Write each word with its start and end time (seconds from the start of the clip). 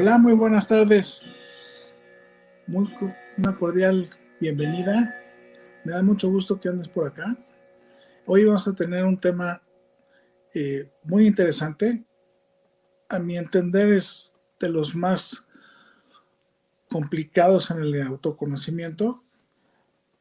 Hola, 0.00 0.16
muy 0.16 0.32
buenas 0.32 0.66
tardes. 0.66 1.20
Muy, 2.66 2.90
una 3.36 3.54
cordial 3.54 4.08
bienvenida. 4.40 5.14
Me 5.84 5.92
da 5.92 6.02
mucho 6.02 6.30
gusto 6.30 6.58
que 6.58 6.70
andes 6.70 6.88
por 6.88 7.06
acá. 7.06 7.36
Hoy 8.24 8.46
vamos 8.46 8.66
a 8.66 8.74
tener 8.74 9.04
un 9.04 9.20
tema 9.20 9.60
eh, 10.54 10.90
muy 11.04 11.26
interesante. 11.26 12.02
A 13.10 13.18
mi 13.18 13.36
entender 13.36 13.92
es 13.92 14.32
de 14.58 14.70
los 14.70 14.94
más 14.94 15.44
complicados 16.88 17.70
en 17.70 17.82
el 17.82 18.00
autoconocimiento 18.00 19.20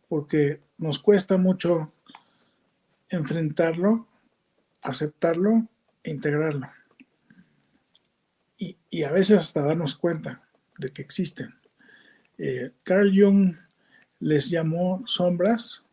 porque 0.10 0.60
nos 0.78 1.00
cuesta 1.00 1.38
mucho 1.38 1.94
enfrentarlo, 3.08 4.10
aceptarlo 4.82 5.70
e 6.04 6.12
integrarlo 6.12 6.70
y, 8.60 9.04
a 9.04 9.12
veces 9.12 9.38
hasta 9.38 9.62
darnos 9.62 9.96
cuenta 9.96 10.44
de 10.78 10.92
que 10.92 11.02
existen. 11.02 11.56
Eh, 12.38 12.72
Carl 12.84 13.12
Jung 13.16 13.56
les 14.20 14.50
llamó 14.50 15.02
sombras, 15.08 15.84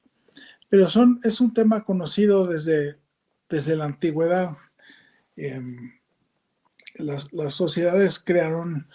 pero 0.68 0.90
son, 0.90 1.20
es 1.22 1.40
un 1.40 1.54
tema 1.54 1.84
conocido 1.84 2.46
desde, 2.46 2.98
desde 3.48 3.76
la 3.76 3.84
antigüedad. 3.84 4.50
Em, 5.36 5.92
las, 6.96 7.28
sociedades 7.54 8.18
crearon 8.18 8.88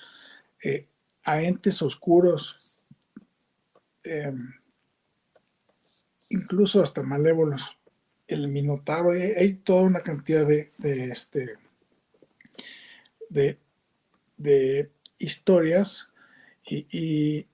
eh, 0.63 0.87
a 1.23 1.41
entes 1.41 1.81
oscuros, 1.81 2.77
em, 4.03 4.53
incluso 6.29 6.81
hasta 6.81 7.03
malévolos. 7.03 7.77
El 8.27 8.47
Minotauro, 8.49 9.11
hay, 9.11 9.53
toda 9.55 9.83
una 9.83 10.01
cantidad 10.01 10.45
de, 10.45 10.71
de 10.77 11.05
este, 11.05 11.57
de, 13.29 13.57
historias 15.17 16.09
y, 16.65 17.47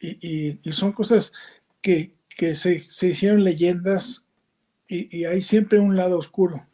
y, 0.00 0.72
son 0.72 0.92
cosas 0.92 1.32
que, 1.80 2.14
se, 2.54 2.82
hicieron 3.08 3.44
leyendas 3.44 4.24
y, 4.88 5.24
hay 5.24 5.42
siempre 5.42 5.78
un 5.78 5.96
lado 5.96 6.18
oscuro. 6.18 6.66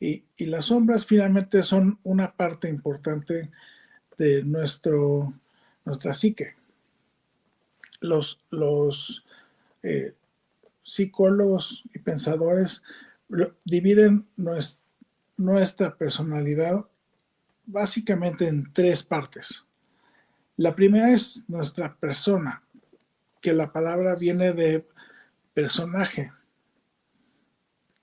Y, 0.00 0.24
las 0.38 0.66
sombras 0.66 1.06
finalmente 1.06 1.62
son 1.62 1.98
una 2.02 2.36
parte 2.36 2.68
importante 2.68 3.50
de 4.18 4.44
nuestro, 4.44 5.32
nuestra 5.84 6.14
psique. 6.14 6.54
Los, 8.00 8.40
los 8.50 9.24
eh, 9.82 10.14
psicólogos 10.82 11.84
y 11.94 11.98
pensadores 11.98 12.82
dividen 13.64 14.26
nuestra 15.36 15.96
personalidad 15.96 16.84
básicamente 17.66 18.48
en 18.48 18.72
tres 18.72 19.02
partes. 19.02 19.64
La 20.56 20.74
primera 20.74 21.10
es 21.10 21.44
nuestra 21.48 21.96
persona, 21.96 22.62
que 23.40 23.52
la 23.52 23.72
palabra 23.72 24.14
viene 24.14 24.52
de 24.52 24.86
personaje, 25.52 26.32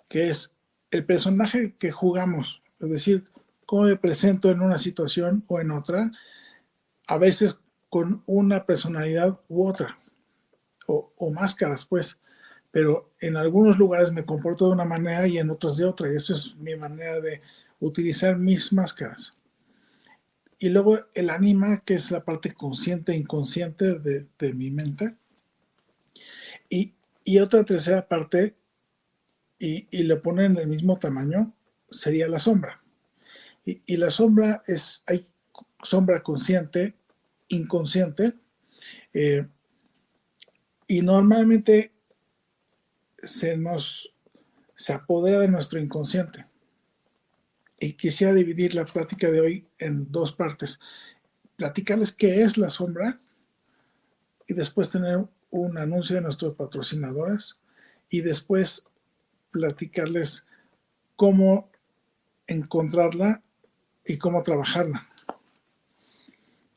que 0.09 0.29
es 0.29 0.55
el 0.91 1.05
personaje 1.05 1.75
que 1.77 1.91
jugamos, 1.91 2.61
es 2.79 2.89
decir, 2.89 3.29
cómo 3.65 3.83
me 3.83 3.95
presento 3.95 4.51
en 4.51 4.61
una 4.61 4.77
situación 4.77 5.43
o 5.47 5.59
en 5.59 5.71
otra, 5.71 6.11
a 7.07 7.17
veces 7.17 7.55
con 7.89 8.23
una 8.25 8.65
personalidad 8.65 9.39
u 9.47 9.67
otra, 9.67 9.97
o, 10.87 11.13
o 11.17 11.31
máscaras, 11.31 11.85
pues 11.85 12.19
pero 12.71 13.11
en 13.19 13.35
algunos 13.35 13.77
lugares 13.77 14.11
me 14.11 14.25
comporto 14.25 14.67
de 14.67 14.73
una 14.73 14.85
manera 14.85 15.27
y 15.27 15.37
en 15.37 15.49
otros 15.49 15.77
de 15.77 15.85
otra, 15.85 16.11
y 16.11 16.15
eso 16.15 16.33
es 16.33 16.55
mi 16.55 16.75
manera 16.75 17.19
de 17.19 17.41
utilizar 17.79 18.37
mis 18.37 18.71
máscaras. 18.71 19.35
Y 20.61 20.69
luego 20.69 20.99
el 21.15 21.31
anima, 21.31 21.81
que 21.83 21.95
es 21.95 22.11
la 22.11 22.23
parte 22.23 22.53
consciente 22.53 23.13
e 23.13 23.17
inconsciente 23.17 23.97
de, 23.97 24.53
mi 24.53 24.69
mente. 24.69 25.15
Y, 26.69 26.93
otra 27.39 27.63
tercera 27.63 28.07
parte, 28.07 28.55
y, 29.57 29.87
y 29.89 30.03
lo 30.03 30.21
ponen 30.21 30.51
en 30.51 30.57
el 30.59 30.67
mismo 30.67 30.97
tamaño, 30.97 31.51
sería 31.89 32.27
la 32.27 32.37
sombra. 32.37 32.79
Y, 33.65 33.97
la 33.97 34.11
sombra 34.11 34.61
es, 34.67 35.01
hay 35.07 35.27
sombra 35.81 36.21
consciente, 36.21 36.93
inconsciente, 37.47 38.33
eh, 39.15 39.47
y 40.85 41.01
normalmente 41.01 41.91
se 43.23 43.57
nos 43.57 44.13
se 44.75 44.93
apodera 44.93 45.39
de 45.39 45.47
nuestro 45.47 45.79
inconsciente. 45.79 46.45
Y 47.83 47.93
quisiera 47.93 48.31
dividir 48.31 48.75
la 48.75 48.85
plática 48.85 49.29
de 49.31 49.41
hoy 49.41 49.67
en 49.79 50.11
dos 50.11 50.33
partes. 50.33 50.79
Platicarles 51.55 52.11
qué 52.11 52.43
es 52.43 52.55
la 52.55 52.69
sombra 52.69 53.19
y 54.47 54.53
después 54.53 54.91
tener 54.91 55.27
un 55.49 55.77
anuncio 55.79 56.15
de 56.15 56.21
nuestros 56.21 56.55
patrocinadores 56.55 57.57
y 58.07 58.21
después 58.21 58.85
platicarles 59.49 60.45
cómo 61.15 61.71
encontrarla 62.45 63.41
y 64.05 64.19
cómo 64.19 64.43
trabajarla. 64.43 65.09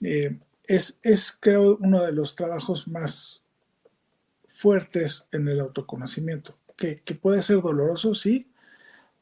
Eh, 0.00 0.38
es, 0.66 0.98
es, 1.02 1.36
creo, 1.38 1.76
uno 1.76 2.02
de 2.02 2.12
los 2.12 2.34
trabajos 2.34 2.88
más 2.88 3.42
fuertes 4.48 5.26
en 5.32 5.48
el 5.48 5.60
autoconocimiento, 5.60 6.58
que, 6.78 7.02
que 7.02 7.14
puede 7.14 7.42
ser 7.42 7.60
doloroso, 7.60 8.14
sí, 8.14 8.50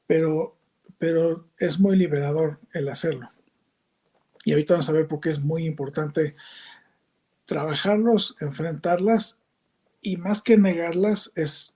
pero, 0.06 0.56
pero 1.02 1.48
es 1.58 1.80
muy 1.80 1.96
liberador 1.96 2.60
el 2.72 2.88
hacerlo. 2.88 3.28
Y 4.44 4.52
ahorita 4.52 4.74
vamos 4.74 4.88
a 4.88 4.92
ver 4.92 5.08
por 5.08 5.18
qué 5.18 5.30
es 5.30 5.40
muy 5.40 5.64
importante 5.64 6.36
trabajarlos, 7.44 8.36
enfrentarlas 8.38 9.40
y 10.00 10.16
más 10.16 10.42
que 10.42 10.56
negarlas 10.56 11.32
es 11.34 11.74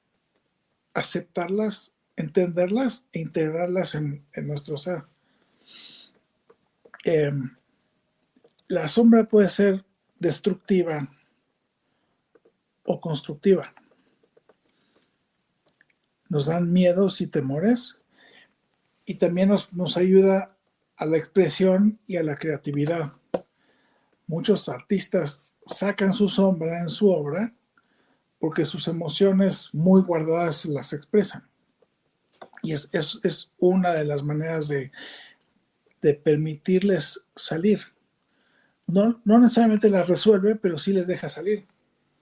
aceptarlas, 0.95 1.93
entenderlas 2.15 3.09
e 3.11 3.19
integrarlas 3.19 3.97
en, 3.97 4.25
nuestro 4.45 4.79
ser. 4.79 5.03
Em, 7.03 7.57
la 8.69 8.87
sombra 8.87 9.25
puede 9.25 9.49
ser 9.49 9.85
destructiva 10.21 11.13
o 12.85 13.01
constructiva. 13.01 13.75
Nos 16.29 16.47
dan 16.47 16.73
miedos 16.73 17.21
y 17.21 17.27
temores 17.27 17.96
y 19.07 19.15
también 19.15 19.49
nos, 19.49 19.73
nos 19.73 19.97
ayuda 19.97 20.55
a 20.97 21.07
la 21.07 21.17
expresión 21.17 21.99
y 22.07 22.17
a 22.17 22.23
la 22.23 22.37
creatividad. 22.37 23.13
Muchos 24.27 24.69
artistas 24.69 25.41
sacan 25.67 26.13
su 26.13 26.29
sombra 26.29 26.81
en 26.81 26.89
su 26.89 27.11
obra 27.11 27.55
porque 28.39 28.65
sus 28.65 28.89
emociones 28.89 29.71
muy 29.73 30.03
guardadas 30.03 30.67
las 30.67 30.93
expresan. 30.93 31.49
Y 32.63 32.73
es, 32.73 33.51
una 33.59 33.93
de 33.93 34.05
las 34.05 34.23
maneras 34.23 34.69
de, 34.69 34.91
permitirles 36.23 37.27
salir. 37.35 37.81
No, 38.87 39.21
no, 39.25 39.41
necesariamente 39.41 39.91
las 39.91 40.07
resuelve, 40.07 40.55
pero 40.55 40.79
sí 40.79 40.93
les 40.93 41.09
deja 41.09 41.29
salir. 41.29 41.67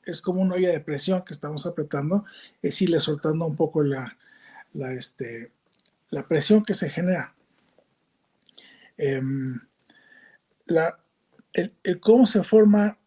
Es 0.05 0.23
como 0.23 0.41
una 0.41 0.55
olla 0.55 0.71
de 0.71 0.81
presión 0.81 1.23
que 1.23 1.35
estamos 1.35 1.67
apretando, 1.67 2.25
es 2.63 2.81
irle 2.81 2.99
soltando 2.99 3.47
un 3.47 3.57
poco 3.57 3.83
la, 3.83 4.17
la, 4.73 4.93
este, 4.95 5.53
la 6.15 6.29
presión 6.29 6.65
que 6.65 6.75
se 6.75 6.89
genera. 6.91 7.35
Em, 8.97 9.61
la, 10.67 10.97
el, 11.53 12.01
cómo 12.01 12.25
se 12.25 12.45
forma 12.45 12.99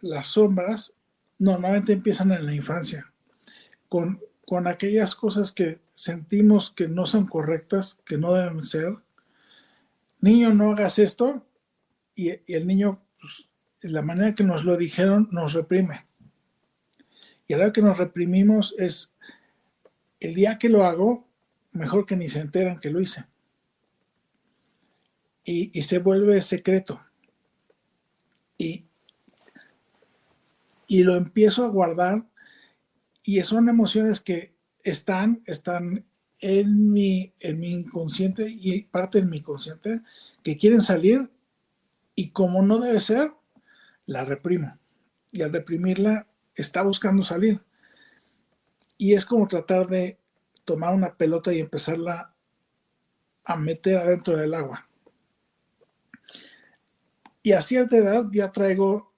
las 0.00 0.26
sombras 0.28 0.92
normalmente 1.40 1.92
empiezan 1.92 2.30
en 2.30 2.46
la 2.46 2.54
infancia, 2.54 3.12
con, 3.88 4.20
con 4.46 4.68
aquellas 4.68 5.16
cosas 5.16 5.50
que 5.50 5.80
sentimos 5.94 6.70
que 6.70 6.86
no 6.86 7.04
son 7.06 7.26
correctas, 7.26 7.98
que 8.06 8.16
no 8.16 8.32
deben 8.34 8.62
ser. 8.62 8.94
Niño, 10.20 10.54
no 10.54 10.70
hagas 10.70 11.00
esto, 11.00 11.44
y, 12.14 12.30
el 12.46 12.66
niño, 12.68 13.02
pues, 13.20 13.48
la 13.80 14.02
manera 14.02 14.34
que 14.34 14.44
nos 14.44 14.64
lo 14.64 14.76
dijeron, 14.76 15.28
nos 15.32 15.52
reprime. 15.52 16.06
Y 17.48 17.54
ahora 17.54 17.72
que 17.72 17.82
nos 17.82 17.98
reprimimos 17.98 18.72
es, 18.78 19.13
el 20.20 20.34
día 20.34 20.58
que 20.58 20.68
lo 20.68 20.84
hago, 20.84 21.28
mejor 21.72 22.06
que 22.06 22.16
ni 22.16 22.28
se 22.28 22.40
enteran 22.40 22.78
que 22.78 22.90
lo 22.90 23.00
hice. 23.00 23.26
Y, 25.46 25.82
se 25.82 25.98
vuelve 25.98 26.40
secreto 26.40 26.98
y, 28.56 28.86
y 30.86 31.04
lo 31.04 31.16
empiezo 31.16 31.64
a 31.64 31.68
guardar 31.68 32.24
y 33.22 33.42
son 33.42 33.68
emociones 33.68 34.20
que 34.20 34.54
están, 34.82 35.42
están 35.44 36.06
en 36.40 36.92
mi, 36.92 37.32
en 37.40 37.60
mi 37.60 37.70
inconsciente 37.70 38.48
y 38.48 38.82
parte 38.82 39.20
de 39.20 39.26
mi 39.26 39.40
consciente 39.40 40.00
que 40.42 40.56
quieren 40.56 40.80
salir 40.80 41.30
y 42.14 42.30
como 42.30 42.62
no 42.62 42.78
debe 42.78 43.00
ser, 43.00 43.32
la 44.06 44.24
reprimo. 44.24 44.78
Y 45.32 45.42
al 45.42 45.52
reprimirla, 45.52 46.26
está 46.54 46.82
buscando 46.82 47.22
salir. 47.24 47.60
Y 48.96 49.14
es 49.14 49.26
como 49.26 49.48
tratar 49.48 49.86
de 49.86 50.18
tomar 50.64 50.94
una 50.94 51.14
pelota 51.16 51.52
y 51.52 51.60
empezarla 51.60 52.34
a 53.44 53.56
meter 53.56 53.98
adentro 53.98 54.36
del 54.36 54.54
agua. 54.54 54.88
Y 57.42 57.52
a 57.52 57.60
cierta 57.60 57.96
edad 57.96 58.26
ya 58.32 58.50
traigo 58.52 59.12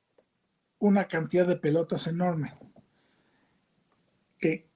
una 0.78 1.06
cantidad 1.06 1.46
de 1.46 1.56
pelotas 1.56 2.06
enorme 2.06 2.54
que, 4.38 4.66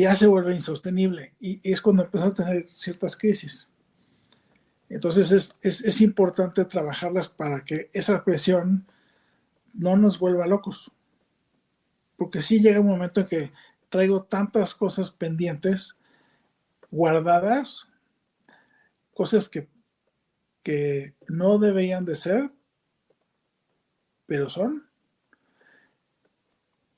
ya 0.00 0.16
se 0.16 0.26
vuelve 0.26 0.54
insostenible 0.54 1.34
y, 1.40 1.60
es 1.62 1.80
cuando 1.80 2.04
empezó 2.04 2.26
a 2.26 2.34
tener 2.34 2.68
ciertas 2.68 3.16
crisis. 3.16 3.70
Entonces 4.88 5.32
es, 5.32 5.56
es, 5.84 6.00
importante 6.00 6.64
trabajarlas 6.64 7.28
para 7.28 7.64
que 7.64 7.90
esa 7.92 8.24
presión 8.24 8.86
no 9.74 9.96
nos 9.96 10.18
vuelva 10.18 10.46
locos. 10.46 10.92
Porque 12.16 12.40
sí 12.40 12.60
llega 12.60 12.80
un 12.80 12.86
momento 12.86 13.20
en 13.20 13.26
que 13.26 13.52
traigo 13.96 14.24
tantas 14.24 14.74
cosas 14.74 15.10
pendientes, 15.10 15.96
guardadas, 16.90 17.88
cosas 19.14 19.48
que, 19.48 19.70
que 20.62 21.14
no 21.28 21.58
deberían 21.58 22.04
de 22.04 22.14
ser, 22.14 22.50
pero 24.26 24.50
son, 24.50 24.86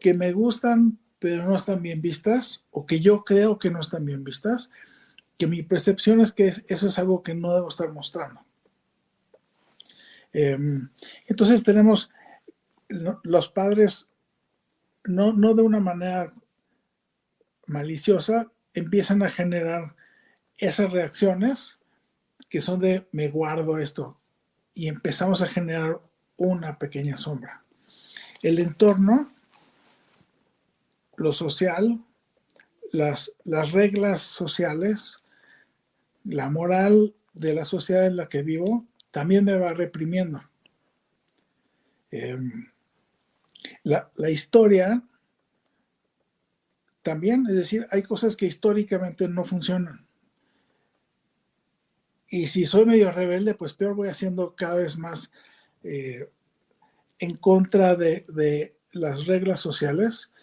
que 0.01 0.13
me 0.13 0.33
gustan, 0.33 0.99
pero 1.21 1.45
no 1.45 1.55
están 1.55 1.83
bien 1.83 2.03
vistas, 2.03 2.67
o 2.73 2.85
que 2.85 2.99
yo 2.99 3.25
creo 3.25 3.61
que 3.61 3.71
no 3.71 3.81
están 3.81 4.05
bien 4.05 4.25
vistas, 4.25 4.73
que 5.39 5.47
mi 5.47 5.63
percepción 5.63 6.19
es 6.19 6.33
que 6.33 6.49
eso 6.49 6.89
es 6.89 6.99
algo 6.99 7.23
que 7.23 7.37
no 7.37 7.55
debo 7.55 7.69
estar 7.69 7.93
mostrando. 7.93 8.45
Em, 10.33 10.89
entonces 11.27 11.63
tenemos 11.63 12.11
los 12.89 13.49
padres, 13.51 14.11
no, 15.05 15.33
no 15.33 15.55
de 15.55 15.63
una 15.63 15.79
manera 15.79 16.33
maliciosa, 17.69 18.51
empiezan 18.75 19.23
a 19.23 19.31
generar 19.31 19.95
esas 20.57 20.91
reacciones 20.91 21.79
que 22.49 22.61
son 22.61 22.81
de 22.81 23.07
me 23.13 23.29
guardo 23.29 23.79
esto 23.79 24.19
y 24.75 24.89
empezamos 24.89 25.43
a 25.43 25.49
generar 25.49 26.01
una 26.37 26.79
pequeña 26.79 27.17
sombra. 27.17 27.63
El 28.43 28.59
entorno, 28.59 29.31
lo 31.17 31.33
social, 31.33 32.01
las, 32.93 33.35
las 33.45 33.73
reglas 33.73 34.23
sociales, 34.23 35.19
la 36.25 36.49
moral 36.49 37.15
de 37.35 37.55
la 37.55 37.65
sociedad 37.65 38.07
en 38.07 38.17
la 38.17 38.29
que 38.29 38.43
vivo, 38.43 38.87
también 39.11 39.45
me 39.45 39.59
va 39.59 39.73
reprimiendo. 39.73 40.43
Em, 42.11 42.71
la, 43.83 44.11
la, 44.15 44.31
historia 44.31 45.03
también, 47.09 47.47
es 47.49 47.55
decir, 47.55 47.87
hay 47.91 48.03
cosas 48.03 48.37
que 48.37 48.45
históricamente 48.45 49.29
no 49.29 49.43
funcionan. 49.43 50.07
Y 52.29 52.49
si 52.49 52.67
soy 52.67 52.85
medio 52.85 53.11
rebelde, 53.11 53.55
pues 53.55 53.73
peor 53.73 53.95
voy 53.95 54.09
haciendo 54.09 54.55
cada 54.55 54.75
vez 54.75 54.99
más 54.99 55.33
eh, 55.85 56.31
en 57.19 57.35
contra 57.37 57.97
de, 57.97 58.77
las 58.91 59.25
reglas 59.25 59.61
sociales, 59.61 60.35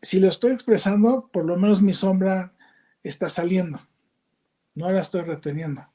si 0.00 0.20
lo 0.20 0.28
estoy 0.28 0.52
expresando, 0.52 1.28
por 1.32 1.44
lo 1.44 1.56
menos 1.56 1.82
mi 1.82 1.92
sombra 1.92 2.54
está 3.02 3.28
saliendo, 3.28 3.80
no 4.76 4.92
la 4.92 5.00
estoy 5.00 5.22
reteniendo. 5.22 5.88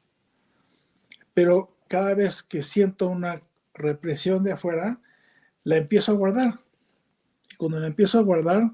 Pero 1.34 1.78
cada 1.88 2.16
vez 2.16 2.44
que 2.44 2.62
siento 2.62 3.08
una 3.08 3.44
represión 3.74 4.44
de 4.44 4.52
afuera, 4.52 5.00
la 5.64 5.78
empiezo 5.78 6.12
a 6.12 6.16
guardar. 6.16 6.60
Cuando 7.62 7.80
la 7.80 7.86
empiezo 7.86 8.18
a 8.18 8.24
guardar, 8.24 8.74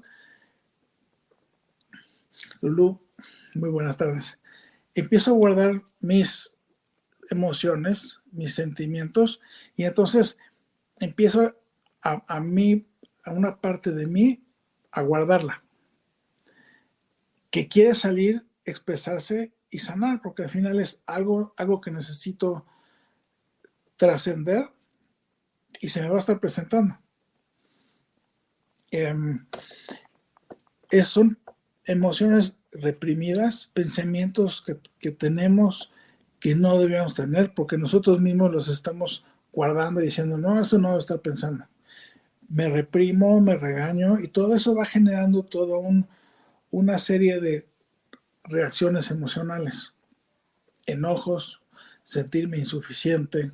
Lulu, 2.62 2.98
muy 3.56 3.68
buenas 3.68 3.98
tardes, 3.98 4.40
empiezo 4.94 5.32
a 5.32 5.36
guardar 5.36 5.82
mis 6.00 6.54
emociones, 7.30 8.22
mis 8.32 8.54
sentimientos, 8.54 9.42
y 9.76 9.84
entonces 9.84 10.38
empiezo 11.00 11.54
a, 12.00 12.40
mí, 12.40 12.88
a 13.24 13.32
una 13.32 13.60
parte 13.60 13.90
de 13.90 14.06
mí, 14.06 14.42
a 14.90 15.02
guardarla, 15.02 15.62
que 17.50 17.68
quiere 17.68 17.94
salir, 17.94 18.46
expresarse 18.64 19.52
y 19.68 19.80
sanar, 19.80 20.22
porque 20.22 20.44
al 20.44 20.48
final 20.48 20.80
es 20.80 21.02
algo, 21.04 21.52
algo 21.58 21.82
que 21.82 21.90
necesito 21.90 22.64
trascender 23.98 24.70
y 25.78 25.88
se 25.88 26.00
me 26.00 26.08
va 26.08 26.14
a 26.14 26.20
estar 26.20 26.40
presentando. 26.40 26.98
Em, 28.90 29.44
son 31.04 31.38
emociones 31.84 32.56
reprimidas, 32.72 33.70
pensamientos 33.74 34.62
que, 34.62 34.78
que 34.98 35.10
tenemos 35.10 35.90
que 36.40 36.54
no 36.54 36.78
debíamos 36.78 37.14
tener 37.14 37.52
porque 37.54 37.76
nosotros 37.76 38.20
mismos 38.20 38.52
los 38.52 38.68
estamos 38.68 39.24
guardando 39.52 40.00
y 40.00 40.04
diciendo, 40.04 40.38
no, 40.38 40.60
eso 40.60 40.78
no 40.78 40.92
lo 40.92 40.98
está 40.98 41.18
pensando. 41.18 41.66
Me 42.48 42.68
reprimo, 42.68 43.40
me 43.40 43.56
regaño 43.56 44.20
y 44.20 44.28
todo 44.28 44.54
eso 44.54 44.74
va 44.74 44.84
generando 44.84 45.42
toda 45.42 45.78
una 46.70 46.98
serie 46.98 47.40
de 47.40 47.66
reacciones 48.44 49.10
emocionales, 49.10 49.94
enojos, 50.86 51.60
sentirme 52.02 52.56
insuficiente, 52.58 53.52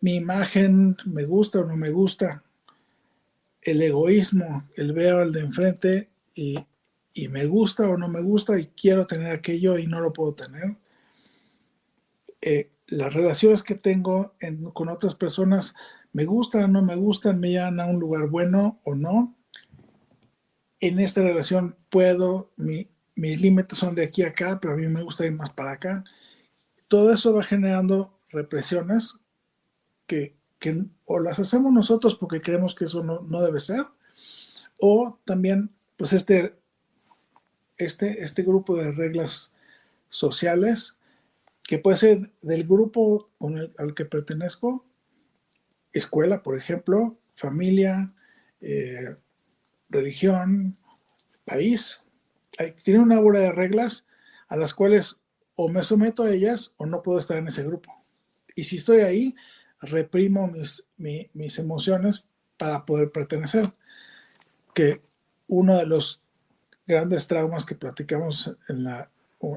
mi 0.00 0.14
imagen 0.14 0.96
me 1.06 1.24
gusta 1.24 1.58
o 1.58 1.64
no 1.64 1.76
me 1.76 1.90
gusta, 1.90 2.44
el 3.70 3.82
egoísmo, 3.82 4.68
el 4.76 4.92
veo 4.92 5.20
al 5.20 5.32
de 5.32 5.40
enfrente 5.40 6.10
y, 6.34 6.58
me 7.30 7.46
gusta 7.46 7.88
o 7.88 7.96
no 7.96 8.06
me 8.06 8.20
gusta 8.20 8.60
y 8.60 8.68
quiero 8.68 9.04
tener 9.04 9.32
aquello 9.32 9.76
y 9.76 9.88
no 9.88 9.98
lo 9.98 10.12
puedo 10.12 10.34
tener. 10.34 10.76
Eh, 12.40 12.70
las 12.86 13.12
relaciones 13.12 13.64
que 13.64 13.74
tengo 13.74 14.36
con 14.72 14.88
otras 14.88 15.16
personas 15.16 15.74
me 16.12 16.26
gustan 16.26 16.62
o 16.62 16.68
no 16.68 16.82
me 16.82 16.94
gustan, 16.94 17.40
me 17.40 17.50
llevan 17.50 17.80
a 17.80 17.86
un 17.86 17.98
lugar 17.98 18.28
bueno 18.28 18.80
o 18.84 18.94
no. 18.94 19.36
En 20.80 21.00
esta 21.00 21.20
relación 21.20 21.76
puedo, 21.88 22.52
mis 22.56 23.40
límites 23.40 23.76
son 23.76 23.96
de 23.96 24.04
aquí 24.04 24.22
a 24.22 24.28
acá, 24.28 24.60
pero 24.60 24.74
a 24.74 24.76
mí 24.76 24.86
me 24.86 25.02
gusta 25.02 25.26
ir 25.26 25.32
más 25.32 25.52
para 25.54 25.72
acá. 25.72 26.04
Todo 26.86 27.12
eso 27.12 27.34
va 27.34 27.42
generando 27.42 28.16
represiones 28.30 29.16
que, 30.06 30.37
o 31.04 31.18
las 31.20 31.38
hacemos 31.38 31.72
nosotros 31.72 32.16
porque 32.16 32.40
creemos 32.40 32.74
que 32.74 32.86
eso 32.86 33.02
no, 33.02 33.40
debe 33.42 33.60
ser, 33.60 33.86
o 34.80 35.18
también 35.24 35.70
pues 35.96 36.12
este, 36.12 36.56
este, 37.76 38.22
este 38.22 38.42
grupo 38.42 38.76
de 38.76 38.92
reglas 38.92 39.52
sociales 40.08 40.98
que 41.62 41.78
puede 41.78 41.98
ser 41.98 42.32
del 42.40 42.66
grupo 42.66 43.30
al 43.78 43.94
que 43.94 44.04
pertenezco, 44.04 44.86
escuela, 45.92 46.42
por 46.42 46.56
ejemplo, 46.56 47.18
familia, 47.34 48.12
eh, 48.60 49.16
religión, 49.90 50.78
país. 51.44 52.00
tiene 52.82 53.00
una 53.00 53.20
bola 53.20 53.40
de 53.40 53.52
reglas 53.52 54.06
a 54.48 54.56
las 54.56 54.74
cuales 54.74 55.20
o 55.54 55.68
me 55.68 55.82
someto 55.82 56.22
a 56.22 56.30
ellas 56.30 56.72
o 56.76 56.86
no 56.86 57.02
puedo 57.02 57.18
estar 57.18 57.36
en 57.36 57.48
ese 57.48 57.64
grupo. 57.64 57.92
Y 58.54 58.64
si 58.64 58.76
estoy 58.76 59.00
ahí, 59.00 59.34
reprimo 59.80 60.48
mis, 60.48 60.84
mis 60.96 61.58
emociones 61.58 62.24
para 62.56 62.84
poder 62.84 63.10
pertenecer. 63.10 63.72
Que 64.74 65.02
uno 65.46 65.76
de 65.76 65.86
los 65.86 66.20
grandes 66.86 67.26
traumas 67.26 67.64
que 67.64 67.74
platicamos 67.74 68.54
en, 68.68 68.84
la, 68.84 69.10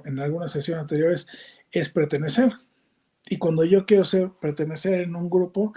en 0.06 0.20
algunas 0.20 0.51
sesiones 0.51 0.82
anteriores 0.82 1.28
es 1.72 1.90
pertenecer. 1.90 2.51
Y 3.30 3.38
cuando 3.38 3.63
yo 3.63 3.86
quiero 3.86 4.04
ser, 4.04 4.32
pertenecer 4.42 5.01
en 5.01 5.16
un 5.16 5.30
grupo, 5.30 5.74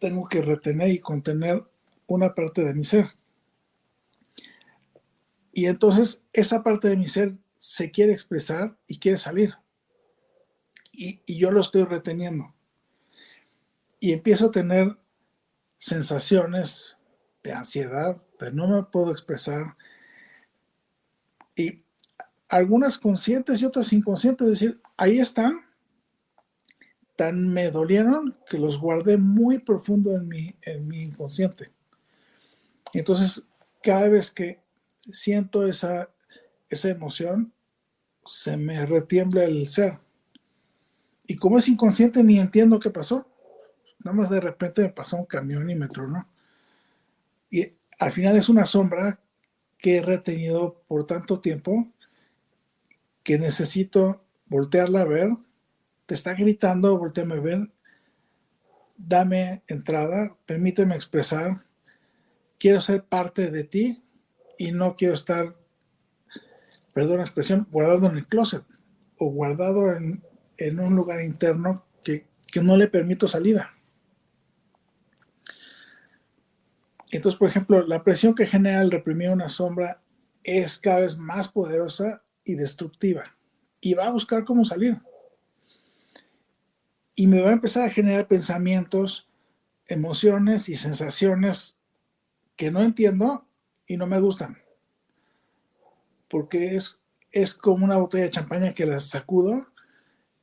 tengo 0.00 0.28
que 0.28 0.42
retener 0.42 0.90
y 0.90 0.98
contener 0.98 1.64
una 2.06 2.34
parte 2.34 2.64
de 2.64 2.74
mi 2.74 2.84
ser. 2.84 3.10
Y 5.52 5.66
entonces 5.66 6.22
esa 6.32 6.62
parte 6.62 6.88
de 6.88 6.96
mi 6.96 7.06
ser 7.06 7.36
se 7.58 7.90
quiere 7.90 8.12
expresar 8.12 8.76
y 8.86 8.98
quiere 8.98 9.18
salir. 9.18 9.54
Y, 10.92 11.22
y, 11.26 11.38
yo 11.38 11.50
lo 11.50 11.60
estoy 11.60 11.84
reteniendo. 11.84 12.54
Y 14.00 14.12
empiezo 14.12 14.46
a 14.46 14.50
tener 14.50 14.98
sensaciones 15.78 16.96
de 17.42 17.52
ansiedad, 17.52 18.16
de 18.40 18.52
no 18.52 18.68
me 18.68 18.82
puedo 18.82 19.12
expresar. 19.12 19.76
Y 21.54 21.84
algunas 22.48 22.98
conscientes 22.98 23.62
y 23.62 23.66
otras 23.66 23.92
inconscientes, 23.92 24.46
es 24.46 24.60
decir, 24.60 24.80
ahí 24.96 25.20
están, 25.20 25.52
tan 27.16 27.52
me 27.52 27.70
dolieron 27.70 28.36
que 28.48 28.58
los 28.58 28.78
guardé 28.78 29.16
muy 29.16 29.58
profundo 29.58 30.16
en 30.16 30.28
mi, 30.28 30.56
en 30.62 30.88
mi 30.88 31.02
inconsciente. 31.02 31.70
Entonces, 32.92 33.46
cada 33.82 34.08
vez 34.08 34.30
que 34.30 34.60
siento 35.12 35.66
esa, 35.66 36.10
esa 36.68 36.88
emoción, 36.88 37.52
se 38.26 38.56
me 38.56 38.84
retiembla 38.86 39.44
el 39.44 39.68
ser. 39.68 39.98
Y 41.26 41.36
como 41.36 41.58
es 41.58 41.68
inconsciente, 41.68 42.24
ni 42.24 42.38
entiendo 42.38 42.80
qué 42.80 42.90
pasó. 42.90 43.29
Nada 44.04 44.16
más 44.16 44.30
de 44.30 44.40
repente 44.40 44.82
me 44.82 44.88
pasó 44.90 45.16
un 45.16 45.26
camión 45.26 45.68
y 45.68 45.74
me 45.74 45.88
tronó. 45.88 46.28
Y 47.50 47.74
al 47.98 48.12
final 48.12 48.36
es 48.36 48.48
una 48.48 48.66
sombra 48.66 49.20
que 49.78 49.98
he 49.98 50.02
retenido 50.02 50.82
por 50.86 51.06
tanto 51.06 51.40
tiempo 51.40 51.88
que 53.22 53.38
necesito 53.38 54.24
voltearla 54.46 55.02
a 55.02 55.04
ver, 55.04 55.30
te 56.06 56.14
está 56.14 56.34
gritando, 56.34 56.98
volteame 56.98 57.34
a 57.34 57.40
ver, 57.40 57.70
dame 58.96 59.62
entrada, 59.66 60.36
permíteme 60.46 60.94
expresar, 60.94 61.64
quiero 62.58 62.80
ser 62.80 63.04
parte 63.04 63.50
de 63.50 63.64
ti 63.64 64.02
y 64.58 64.72
no 64.72 64.96
quiero 64.96 65.14
estar, 65.14 65.56
perdón 66.92 67.18
la 67.18 67.24
expresión, 67.24 67.66
guardado 67.70 68.10
en 68.10 68.16
el 68.16 68.26
closet 68.26 68.64
o 69.18 69.26
guardado 69.30 69.92
en, 69.92 70.22
un 70.78 70.94
lugar 70.94 71.22
interno 71.22 71.86
que, 72.02 72.26
que 72.52 72.62
no 72.62 72.76
le 72.76 72.88
permito 72.88 73.28
salida. 73.28 73.74
Entonces, 77.10 77.38
por 77.38 77.48
ejemplo, 77.48 77.86
la 77.86 78.04
presión 78.04 78.34
que 78.34 78.46
genera 78.46 78.82
el 78.82 78.90
reprimir 78.90 79.30
una 79.30 79.48
sombra 79.48 80.02
es 80.44 80.78
cada 80.78 81.00
vez 81.00 81.18
más 81.18 81.48
poderosa 81.48 82.22
y 82.44 82.54
destructiva 82.54 83.36
y 83.80 83.94
va 83.94 84.06
a 84.06 84.10
buscar 84.10 84.44
cómo 84.44 84.64
salir. 84.64 85.00
Y 87.14 87.26
me 87.26 87.40
va 87.40 87.50
a 87.50 87.54
empezar 87.54 87.86
a 87.86 87.92
generar 87.92 88.28
pensamientos, 88.28 89.28
emociones 89.86 90.68
y 90.68 90.74
sensaciones 90.76 91.76
que 92.56 92.70
no 92.70 92.82
entiendo 92.82 93.46
y 93.86 93.96
no 93.96 94.06
me 94.06 94.20
gustan. 94.20 94.58
Porque 96.28 96.76
es, 96.76 96.98
es 97.32 97.54
como 97.54 97.84
una 97.84 97.96
botella 97.96 98.24
de 98.24 98.30
champaña 98.30 98.72
que 98.72 98.86
la 98.86 99.00
sacudo 99.00 99.66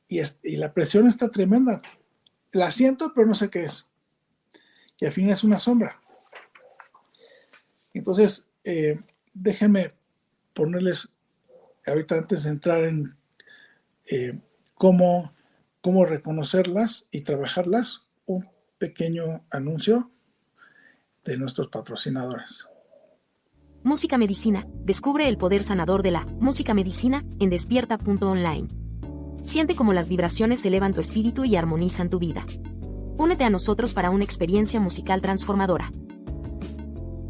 y, 0.06 0.20
y 0.42 0.56
la 0.56 0.74
presión 0.74 1.06
está 1.06 1.30
tremenda. 1.30 1.80
La 2.52 2.70
siento, 2.70 3.12
pero 3.14 3.26
no 3.26 3.34
sé 3.34 3.48
qué 3.48 3.64
es. 3.64 3.88
Y 5.00 5.06
al 5.06 5.12
fin 5.12 5.30
es 5.30 5.44
una 5.44 5.58
sombra. 5.58 6.00
Entonces, 7.98 8.46
eh, 8.62 9.00
déjenme 9.34 9.92
ponerles 10.54 11.08
ahorita 11.84 12.14
antes 12.14 12.44
de 12.44 12.50
entrar 12.50 12.84
en 12.84 13.16
eh, 14.06 14.38
cómo, 14.74 15.32
cómo 15.80 16.06
reconocerlas 16.06 17.08
y 17.10 17.22
trabajarlas, 17.22 18.06
un 18.26 18.48
pequeño 18.78 19.44
anuncio 19.50 20.12
de 21.24 21.38
nuestros 21.38 21.68
patrocinadores. 21.68 22.68
Música 23.82 24.16
Medicina. 24.16 24.64
Descubre 24.84 25.26
el 25.26 25.36
poder 25.36 25.64
sanador 25.64 26.04
de 26.04 26.12
la 26.12 26.24
música 26.24 26.74
medicina 26.74 27.24
en 27.40 27.50
despierta.online. 27.50 28.68
Siente 29.42 29.74
cómo 29.74 29.92
las 29.92 30.08
vibraciones 30.08 30.64
elevan 30.64 30.94
tu 30.94 31.00
espíritu 31.00 31.44
y 31.44 31.56
armonizan 31.56 32.10
tu 32.10 32.20
vida. 32.20 32.46
Únete 33.16 33.42
a 33.42 33.50
nosotros 33.50 33.92
para 33.92 34.10
una 34.10 34.24
experiencia 34.24 34.78
musical 34.78 35.20
transformadora. 35.20 35.90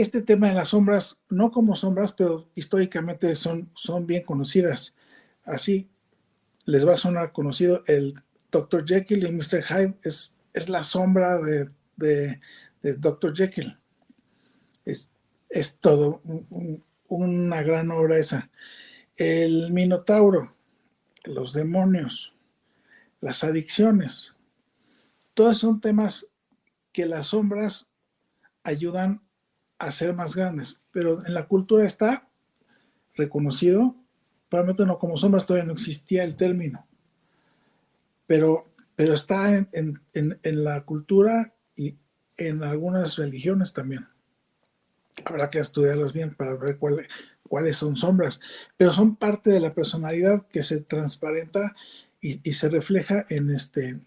este 0.00 0.22
tema 0.22 0.48
de 0.48 0.54
las 0.54 0.68
sombras, 0.68 1.18
no 1.28 1.50
como 1.50 1.76
sombras, 1.76 2.12
pero 2.12 2.48
históricamente 2.54 3.34
son, 3.36 3.70
son 3.74 4.06
bien 4.06 4.24
conocidas. 4.24 4.94
Así 5.44 5.88
les 6.64 6.86
va 6.86 6.94
a 6.94 6.98
sonar 6.98 7.32
conocido 7.32 7.82
el 7.86 8.14
Dr. 8.50 8.84
Jekyll 8.86 9.26
y 9.26 9.30
Mr. 9.30 9.62
Hyde 9.64 9.98
es, 10.02 10.34
es 10.52 10.68
la 10.68 10.82
sombra 10.82 11.38
de, 11.38 11.70
de, 11.96 12.40
Dr. 12.98 13.34
Jekyll. 13.34 13.78
Es, 14.84 15.10
es 15.48 15.76
todo 15.76 16.22
una 17.08 17.62
gran 17.62 17.90
obra 17.90 18.18
esa. 18.18 18.50
El 19.16 19.72
Minotauro, 19.72 20.54
los 21.24 21.52
demonios, 21.52 22.34
las 23.20 23.42
adicciones, 23.44 24.34
todos 25.34 25.58
son 25.58 25.80
temas 25.80 26.26
que 26.92 27.06
las 27.06 27.28
sombras 27.28 27.88
ayudan 28.62 29.22
a 29.78 29.92
ser 29.92 30.14
más 30.14 30.34
grandes, 30.34 30.80
pero 30.92 31.24
en 31.24 31.34
la 31.34 31.46
cultura 31.46 31.84
está 31.84 32.28
reconocido. 33.14 33.94
Probablemente 34.48 34.86
no 34.86 34.98
como 34.98 35.16
sombras 35.16 35.46
todavía 35.46 35.66
no 35.66 35.74
existía 35.74 36.24
el 36.24 36.36
término, 36.36 36.86
pero, 38.26 38.66
pero 38.96 39.14
está 39.14 39.54
en, 39.54 40.00
la 40.42 40.84
cultura 40.84 41.54
y 41.76 41.96
en 42.36 42.62
algunas 42.62 43.16
religiones 43.16 43.72
también. 43.72 44.08
Habrá 45.24 45.50
que 45.50 45.58
estudiarlas 45.58 46.12
bien 46.12 46.34
para 46.34 46.56
ver 46.56 46.78
cuáles 47.42 47.76
son 47.76 47.96
sombras, 47.96 48.40
pero 48.76 48.92
son 48.92 49.16
parte 49.16 49.50
de 49.50 49.60
la 49.60 49.74
personalidad 49.74 50.46
que 50.46 50.62
se 50.62 50.80
transparenta 50.80 51.74
y, 52.20 52.52
se 52.52 52.68
refleja 52.68 53.24
en, 53.28 53.50
este, 53.50 54.00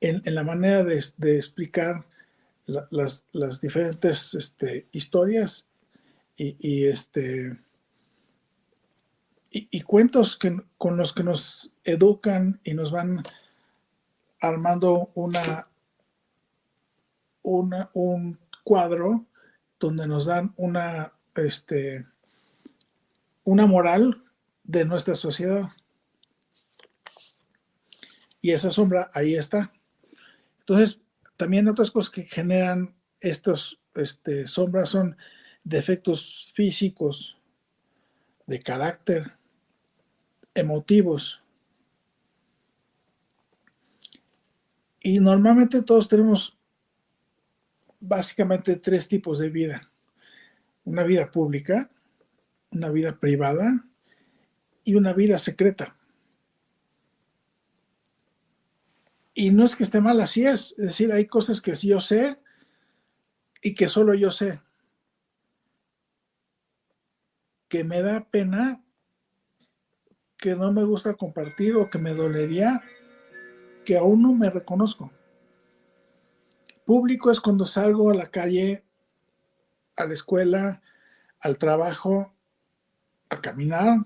en, 0.00 0.34
la 0.34 0.42
manera 0.42 0.84
de, 0.84 0.96
explicar 1.36 2.04
las, 2.90 3.60
diferentes 3.60 4.34
este, 4.34 4.88
historias 4.92 5.68
y, 6.36 6.86
este, 6.86 7.58
y, 9.50 9.80
cuentos 9.82 10.36
que, 10.36 10.56
con 10.78 10.96
los 10.96 11.12
que 11.12 11.22
nos 11.22 11.72
educan 11.84 12.60
y 12.64 12.72
nos 12.72 12.90
van 12.90 13.22
armando 14.40 15.10
una, 15.14 15.68
una 17.42 17.90
un 17.92 18.38
cuadro 18.64 19.26
donde 19.78 20.06
nos 20.06 20.26
dan 20.26 20.52
una, 20.56 21.12
este, 21.34 22.06
una 23.44 23.66
moral 23.66 24.24
de 24.64 24.84
nuestra 24.84 25.14
sociedad. 25.14 25.70
Y 28.40 28.52
esa 28.52 28.70
sombra 28.70 29.10
ahí 29.12 29.34
está. 29.34 29.72
Entonces, 30.60 31.00
también 31.40 31.68
otras 31.68 31.90
cosas 31.90 32.10
que 32.10 32.24
generan 32.24 32.94
estas 33.18 33.78
este, 33.94 34.46
sombras 34.46 34.90
son 34.90 35.16
defectos 35.64 36.50
físicos, 36.52 37.38
de 38.46 38.60
carácter, 38.60 39.24
emotivos. 40.52 41.42
Y 45.00 45.18
normalmente 45.18 45.80
todos 45.80 46.10
tenemos 46.10 46.58
básicamente 48.00 48.76
tres 48.76 49.08
tipos 49.08 49.38
de 49.38 49.48
vida. 49.48 49.90
Una 50.84 51.04
vida 51.04 51.30
pública, 51.30 51.90
una 52.70 52.90
vida 52.90 53.18
privada 53.18 53.86
y 54.84 54.94
una 54.94 55.14
vida 55.14 55.38
secreta. 55.38 55.96
Y 59.34 59.50
no 59.50 59.64
es 59.64 59.76
que 59.76 59.84
esté 59.84 60.00
mal, 60.00 60.20
así 60.20 60.44
es. 60.44 60.72
Es 60.72 60.86
decir, 60.88 61.12
hay 61.12 61.26
cosas 61.26 61.60
que 61.60 61.74
sí 61.74 61.88
yo 61.88 62.00
sé 62.00 62.38
y 63.62 63.74
que 63.74 63.88
solo 63.88 64.14
yo 64.14 64.30
sé. 64.30 64.60
Que 67.68 67.84
me 67.84 68.02
da 68.02 68.28
pena, 68.28 68.82
que 70.36 70.56
no 70.56 70.72
me 70.72 70.82
gusta 70.82 71.14
compartir 71.14 71.76
o 71.76 71.88
que 71.88 71.98
me 71.98 72.14
dolería, 72.14 72.82
que 73.84 73.96
aún 73.96 74.22
no 74.22 74.32
me 74.32 74.50
reconozco. 74.50 75.12
Público 76.84 77.30
es 77.30 77.40
cuando 77.40 77.66
salgo 77.66 78.10
a 78.10 78.14
la 78.14 78.30
calle, 78.30 78.84
a 79.96 80.06
la 80.06 80.14
escuela, 80.14 80.82
al 81.38 81.56
trabajo, 81.56 82.34
a 83.28 83.40
caminar, 83.40 83.98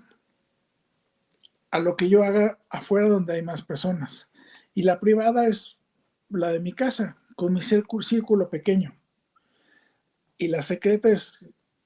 a 1.70 1.78
lo 1.78 1.96
que 1.96 2.08
yo 2.08 2.22
haga 2.22 2.58
afuera 2.68 3.08
donde 3.08 3.34
hay 3.34 3.42
más 3.42 3.62
personas. 3.62 4.28
Y 4.74 4.82
la 4.82 5.00
privada 5.00 5.46
es 5.46 5.78
la 6.28 6.48
de 6.48 6.60
mi 6.60 6.72
casa, 6.72 7.16
con 7.36 7.54
mi 7.54 7.62
círculo, 7.62 8.50
pequeño. 8.50 8.96
Y 10.36 10.48
la 10.48 10.62
secreta 10.62 11.08
es 11.08 11.38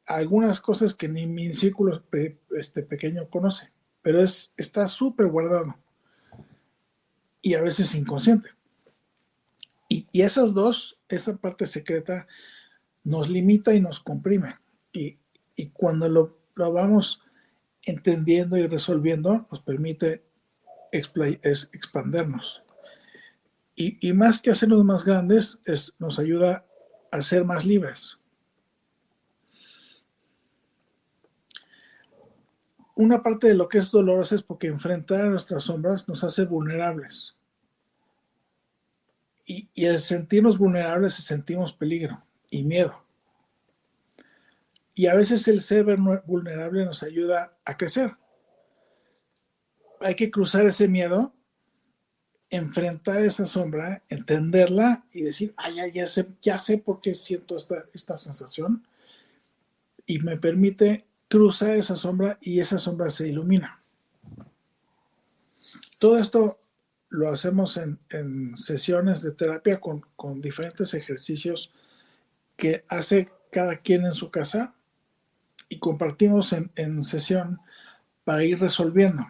algunas 0.06 0.60
cosas 0.60 0.94
que 0.94 1.08
ni 1.08 1.26
mi 1.26 1.52
círculo 1.54 2.02
este, 2.56 2.82
pequeño 2.82 3.28
conoce, 3.28 3.70
pero 4.02 4.22
es, 4.22 4.54
está 4.56 4.88
súper 4.88 5.26
guardado 5.26 5.76
y 7.42 7.54
a 7.54 7.60
veces 7.60 7.94
inconsciente. 7.94 8.50
Y, 9.88 10.06
esas 10.20 10.52
dos, 10.52 10.98
esa 11.08 11.36
parte 11.36 11.66
secreta, 11.66 12.26
nos 13.04 13.28
limita 13.28 13.74
y 13.74 13.80
nos 13.80 14.00
comprime. 14.00 14.56
Y, 14.92 15.18
cuando 15.72 16.08
lo, 16.08 16.38
lo, 16.54 16.72
vamos 16.72 17.22
entendiendo 17.82 18.56
y 18.56 18.66
resolviendo, 18.66 19.46
nos 19.50 19.60
permite 19.60 20.24
expandernos. 20.92 22.62
Y, 23.80 24.12
más 24.12 24.42
que 24.42 24.50
hacernos 24.50 24.84
más 24.84 25.04
grandes, 25.04 25.60
es, 25.64 25.94
nos 26.00 26.18
ayuda 26.18 26.66
a 27.12 27.22
ser 27.22 27.44
más 27.44 27.64
libres. 27.64 28.18
Una 32.96 33.22
parte 33.22 33.46
de 33.46 33.54
lo 33.54 33.68
que 33.68 33.78
es 33.78 33.92
doloroso 33.92 34.34
es 34.34 34.42
porque 34.42 34.66
enfrentar 34.66 35.20
a 35.20 35.30
nuestras 35.30 35.62
sombras 35.62 36.08
nos 36.08 36.24
hace 36.24 36.44
vulnerables. 36.44 37.36
Y, 39.46 39.68
y 39.72 39.86
al 39.86 40.00
sentirnos 40.00 40.58
vulnerables 40.58 41.14
sentimos 41.14 41.72
peligro 41.72 42.20
y 42.50 42.64
miedo. 42.64 43.04
Y 44.96 45.06
a 45.06 45.14
veces 45.14 45.46
el 45.46 45.60
ser 45.60 45.84
vulnerable 46.26 46.84
nos 46.84 47.04
ayuda 47.04 47.56
a 47.64 47.76
crecer. 47.76 48.10
Hay 50.00 50.16
que 50.16 50.32
cruzar 50.32 50.66
ese 50.66 50.88
miedo 50.88 51.32
enfrentar 52.50 53.20
esa 53.20 53.46
sombra, 53.46 54.02
entenderla 54.08 55.04
y 55.12 55.22
decir, 55.22 55.54
ya, 55.74 55.87
ya, 55.87 56.06
sé, 56.06 56.26
ya 56.40 56.58
sé 56.58 56.78
por 56.78 57.00
qué 57.00 57.14
siento 57.14 57.56
esta, 57.56 57.84
esta 57.92 58.16
sensación 58.16 58.87
y 60.06 60.18
me 60.20 60.38
permite 60.38 61.06
cruzar 61.28 61.76
esa 61.76 61.94
sombra 61.94 62.38
y 62.40 62.61
esa 62.61 62.78
sombra 62.78 63.11
se 63.11 63.28
ilumina. 63.28 63.80
Todo 65.98 66.18
esto 66.18 66.61
lo 67.11 67.30
hacemos 67.30 67.76
en, 67.76 68.56
sesiones 68.56 69.22
de 69.22 69.32
terapia 69.32 69.80
con, 69.80 70.40
diferentes 70.40 70.94
ejercicios 70.94 71.72
que 72.56 72.84
hace 72.88 73.30
cada 73.50 73.76
quien 73.76 74.04
en 74.04 74.14
su 74.14 74.30
casa 74.30 74.74
y 75.68 75.78
compartimos 75.78 76.52
en, 76.52 76.70
en 76.76 77.04
sesión 77.04 77.61
para 78.24 78.44
ir 78.44 78.58
resolviendo. 78.58 79.26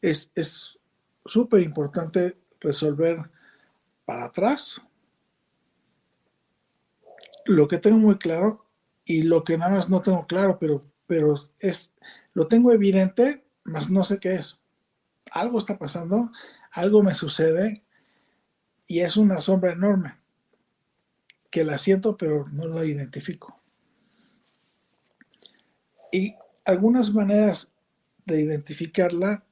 Es, 0.00 0.30
es, 0.34 0.77
súper 1.28 1.62
importante 1.62 2.36
resolver 2.60 3.30
para 4.04 4.24
atrás 4.24 4.80
lo 7.44 7.68
que 7.68 7.78
tengo 7.78 7.98
muy 7.98 8.18
claro 8.18 8.66
y 9.04 9.22
lo 9.22 9.44
que 9.44 9.56
nada 9.56 9.76
más 9.76 9.88
no 9.88 10.00
tengo 10.00 10.26
claro, 10.26 10.58
pero, 10.58 10.82
pero 11.06 11.34
es, 11.60 11.94
lo 12.34 12.46
tengo 12.46 12.72
evidente, 12.72 13.44
mas 13.64 13.90
no 13.90 14.04
sé 14.04 14.18
qué 14.18 14.34
es. 14.34 14.60
Algo 15.30 15.58
está 15.58 15.78
pasando, 15.78 16.30
algo 16.72 17.02
me 17.02 17.14
sucede 17.14 17.84
y 18.86 19.00
es 19.00 19.16
una 19.16 19.40
sombra 19.40 19.72
enorme 19.72 20.18
que 21.50 21.64
la 21.64 21.78
siento 21.78 22.16
pero 22.16 22.44
no 22.52 22.66
la 22.66 22.84
identifico. 22.84 23.58
Y 26.12 26.34
algunas 26.64 27.12
maneras 27.12 27.72
de 28.24 28.42
identificarla 28.42 29.44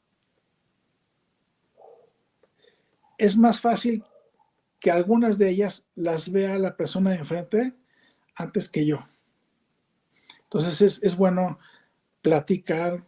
es 3.18 3.36
más 3.36 3.60
fácil 3.60 4.04
que 4.80 4.90
algunas 4.90 5.38
de 5.38 5.48
ellas 5.48 5.86
las 5.94 6.30
vea 6.30 6.58
la 6.58 6.76
persona 6.76 7.10
de 7.10 7.16
enfrente 7.16 7.74
antes 8.34 8.68
que 8.68 8.86
yo. 8.86 8.98
Entonces 10.44 11.00
es, 11.02 11.16
bueno 11.16 11.58
platicar 12.22 12.98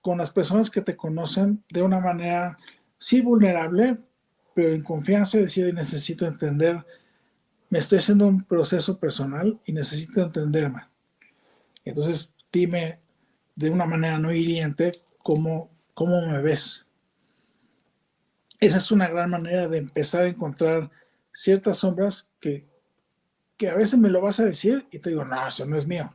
con 0.00 0.18
las 0.18 0.30
personas 0.30 0.70
que 0.70 0.80
te 0.80 0.96
conocen 0.96 1.62
de 1.70 1.82
una 1.82 2.00
manera, 2.00 2.58
sí 2.98 3.20
vulnerable, 3.20 3.96
pero 4.54 4.72
en 4.72 4.82
confianza, 4.82 5.38
decir, 5.38 5.72
necesito 5.74 6.26
entender, 6.26 6.84
me 7.68 7.78
estoy 7.78 7.98
haciendo 7.98 8.26
un 8.26 8.44
proceso 8.44 8.98
personal 8.98 9.60
y 9.64 9.72
necesito 9.72 10.22
entenderme. 10.22 10.86
Entonces 11.84 12.32
dime 12.52 12.98
de 13.54 13.70
una 13.70 13.86
manera 13.86 14.18
no 14.18 14.32
hiriente 14.32 14.92
cómo, 15.18 15.70
cómo 15.94 16.26
me 16.26 16.40
ves 16.40 16.86
esa 18.60 18.76
es 18.76 18.92
una 18.92 19.08
gran 19.08 19.30
manera 19.30 19.68
de 19.68 19.78
empezar 19.78 20.22
a 20.22 20.28
encontrar 20.28 20.90
ciertas 21.32 21.78
sombras 21.78 22.30
que, 22.40 22.68
a 23.68 23.74
veces 23.74 23.98
me 23.98 24.10
lo 24.10 24.20
vas 24.20 24.40
a 24.40 24.44
decir 24.44 24.86
y 24.90 24.98
te 24.98 25.10
digo, 25.10 25.24
no, 25.24 25.48
eso 25.48 25.66
no 25.66 25.76
es 25.76 25.86
mío. 25.86 26.12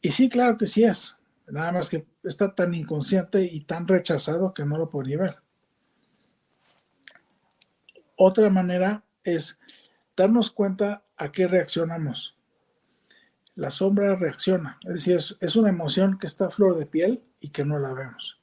Y 0.00 0.10
sí, 0.10 0.28
claro 0.28 0.56
que 0.56 0.66
sí 0.66 0.84
es. 0.84 1.16
Nada 1.48 1.72
más 1.72 1.88
que 1.88 2.06
está 2.24 2.54
tan 2.54 2.74
inconsciente 2.74 3.42
y 3.42 3.62
tan 3.62 3.86
rechazado 3.86 4.54
que 4.54 4.64
no 4.64 4.76
lo 4.76 4.88
podría 4.88 5.18
ver. 5.18 5.36
Otra 8.16 8.50
manera 8.50 9.04
es 9.22 9.58
darnos 10.16 10.50
cuenta 10.50 11.04
a 11.16 11.30
qué 11.30 11.46
reaccionamos. 11.46 12.36
La 13.54 13.70
sombra 13.70 14.14
reacciona, 14.16 14.78
es 14.84 14.94
decir, 14.94 15.16
es, 15.16 15.36
es 15.40 15.56
una 15.56 15.68
emoción 15.68 16.18
que 16.18 16.26
está 16.26 16.46
a 16.46 16.50
flor 16.50 16.76
de 16.76 16.86
piel 16.86 17.22
y 17.40 17.50
que 17.50 17.64
no 17.64 17.78
la 17.78 17.92
vemos. 17.92 18.40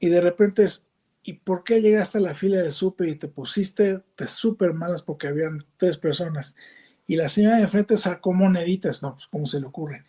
Y 0.00 0.08
de 0.08 0.20
repente 0.20 0.64
es, 0.64 0.87
¿y 1.22 1.34
por 1.34 1.64
qué 1.64 1.80
llegaste 1.80 2.18
a 2.18 2.22
la 2.22 2.34
fila 2.34 2.58
de 2.58 2.70
súper 2.70 3.08
y 3.08 3.16
te 3.16 3.28
pusiste 3.28 4.02
de 4.16 4.28
súper 4.28 4.72
malas 4.72 5.02
porque 5.02 5.28
habían 5.28 5.66
tres 5.76 5.98
personas? 5.98 6.56
Y 7.06 7.16
la 7.16 7.28
señora 7.28 7.56
de 7.56 7.62
enfrente 7.62 7.96
sacó 7.96 8.32
moneditas, 8.32 9.02
no, 9.02 9.14
pues 9.14 9.26
cómo 9.30 9.46
se 9.46 9.60
le 9.60 9.66
ocurre. 9.66 10.04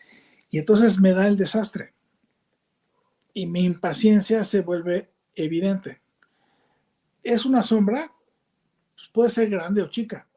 Y 0.50 0.60
entonces 0.60 1.00
me 1.00 1.14
da 1.14 1.28
el 1.28 1.38
desastre. 1.38 1.94
Y 3.34 3.48
mi 3.48 3.64
impaciencia 3.64 4.44
se 4.44 4.62
vuelve 4.62 5.10
evidente. 5.36 6.02
Es 7.24 7.46
una 7.46 7.64
sombra, 7.64 8.12
puede 9.14 9.30
ser 9.30 9.50
grande 9.50 9.82
o 9.82 9.90
chica, 9.90 10.28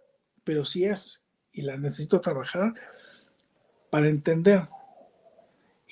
pero 0.45 0.65
sí 0.65 0.85
es. 0.85 1.21
Y 1.53 1.63
la 1.63 1.77
necesito 1.77 2.21
trabajar 2.21 2.75
para 3.91 4.09
entender. 4.09 4.69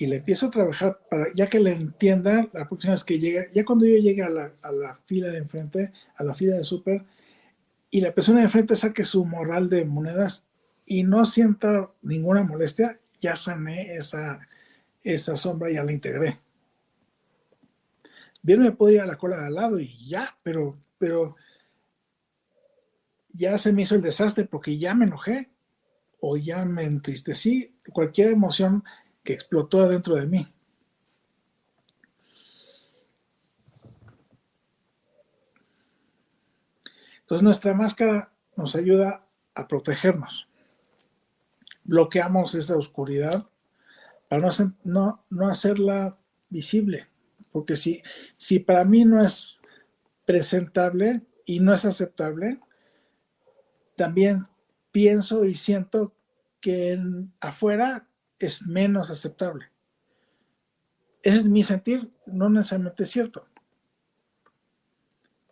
Y 0.01 0.07
la 0.07 0.15
empiezo 0.15 0.47
a 0.47 0.49
trabajar 0.49 0.99
para, 1.11 1.27
ya 1.35 1.45
que 1.45 1.59
la 1.59 1.69
entienda, 1.69 2.49
la 2.53 2.65
próxima 2.65 2.93
vez 2.93 3.03
que 3.03 3.19
llegue, 3.19 3.51
ya 3.53 3.63
cuando 3.63 3.85
yo 3.85 3.97
llegue 3.97 4.23
a 4.23 4.29
la, 4.29 4.51
a 4.63 4.71
la 4.71 4.99
fila 5.05 5.27
de 5.27 5.37
enfrente, 5.37 5.93
a 6.15 6.23
la 6.23 6.33
fila 6.33 6.57
de 6.57 6.63
súper, 6.63 7.05
y 7.91 8.01
la 8.01 8.11
persona 8.11 8.39
de 8.39 8.45
enfrente 8.45 8.75
saque 8.75 9.05
su 9.05 9.23
morral 9.25 9.69
de 9.69 9.85
monedas 9.85 10.43
y 10.87 11.03
no 11.03 11.23
sienta 11.27 11.91
ninguna 12.01 12.41
molestia, 12.41 12.99
ya 13.19 13.35
sané 13.35 13.93
esa, 13.93 14.39
esa 15.03 15.37
sombra, 15.37 15.69
ya 15.69 15.83
la 15.83 15.91
integré. 15.91 16.39
Bien 18.41 18.59
me 18.59 18.71
puedo 18.71 18.95
ir 18.95 19.01
a 19.01 19.05
la 19.05 19.19
cola 19.19 19.37
de 19.37 19.45
al 19.45 19.53
lado 19.53 19.79
y 19.79 20.07
ya, 20.07 20.35
pero, 20.41 20.79
pero 20.97 21.35
ya 23.29 23.55
se 23.59 23.71
me 23.71 23.83
hizo 23.83 23.93
el 23.93 24.01
desastre 24.01 24.45
porque 24.45 24.79
ya 24.79 24.95
me 24.95 25.05
enojé 25.05 25.51
o 26.21 26.37
ya 26.37 26.65
me 26.65 26.85
entristecí, 26.85 27.75
cualquier 27.93 28.29
emoción 28.29 28.83
que 29.23 29.33
explotó 29.33 29.87
dentro 29.87 30.15
de 30.15 30.27
mí. 30.27 30.47
Entonces 37.21 37.43
nuestra 37.43 37.73
máscara 37.73 38.33
nos 38.57 38.75
ayuda 38.75 39.25
a 39.55 39.67
protegernos. 39.67 40.49
Bloqueamos 41.83 42.55
esa 42.55 42.75
oscuridad 42.75 43.47
para 44.27 44.49
no, 44.83 45.23
no, 45.29 45.47
hacerla 45.47 46.17
visible. 46.49 47.07
Porque 47.51 47.77
si, 47.77 48.03
si 48.37 48.59
para 48.59 48.83
mí 48.83 49.05
no 49.05 49.23
es 49.23 49.57
presentable 50.25 51.21
y 51.45 51.59
no 51.59 51.73
es 51.73 51.85
aceptable, 51.85 52.59
también 53.95 54.45
pienso 54.91 55.45
y 55.45 55.55
siento 55.55 56.13
que 56.59 56.99
afuera 57.39 58.07
es 58.41 58.67
menos 58.67 59.09
aceptable. 59.09 59.71
Ese 61.23 61.37
es 61.37 61.47
mi 61.47 61.63
sentir, 61.63 62.11
no 62.25 62.49
necesariamente 62.49 63.03
es 63.03 63.09
cierto. 63.09 63.47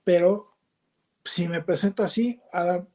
Pero 0.04 0.56
si 1.24 1.48
me 1.48 1.62
presento 1.62 2.02
así, 2.02 2.42
ahora 2.52 2.88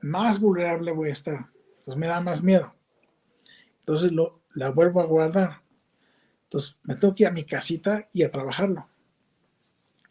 más 0.00 0.40
vulnerable 0.40 0.92
voy 0.92 1.08
a 1.08 1.12
estar. 1.12 1.40
Entonces 1.78 1.98
me 1.98 2.06
da 2.06 2.20
más 2.20 2.42
miedo. 2.42 2.74
Entonces 3.80 4.12
lo, 4.12 4.40
la 4.54 4.70
vuelvo 4.70 5.00
a 5.00 5.06
guardar. 5.06 5.62
Entonces 6.44 6.76
me 6.84 6.94
tengo 6.94 7.14
que 7.14 7.24
ir 7.24 7.28
a 7.28 7.32
mi 7.32 7.44
casita 7.44 8.08
y 8.12 8.22
a 8.22 8.30
trabajarlo. 8.30 8.84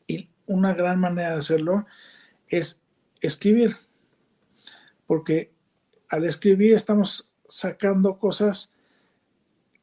Y 0.05 0.29
una 0.45 0.73
gran 0.73 0.99
manera 0.99 1.31
de 1.31 1.39
hacerlo 1.39 1.85
es 2.47 2.81
escribir. 3.21 3.77
Porque 5.05 5.53
al 6.09 6.25
escribir 6.25 6.73
estamos 6.73 7.29
sacando 7.47 8.19
cosas 8.19 8.73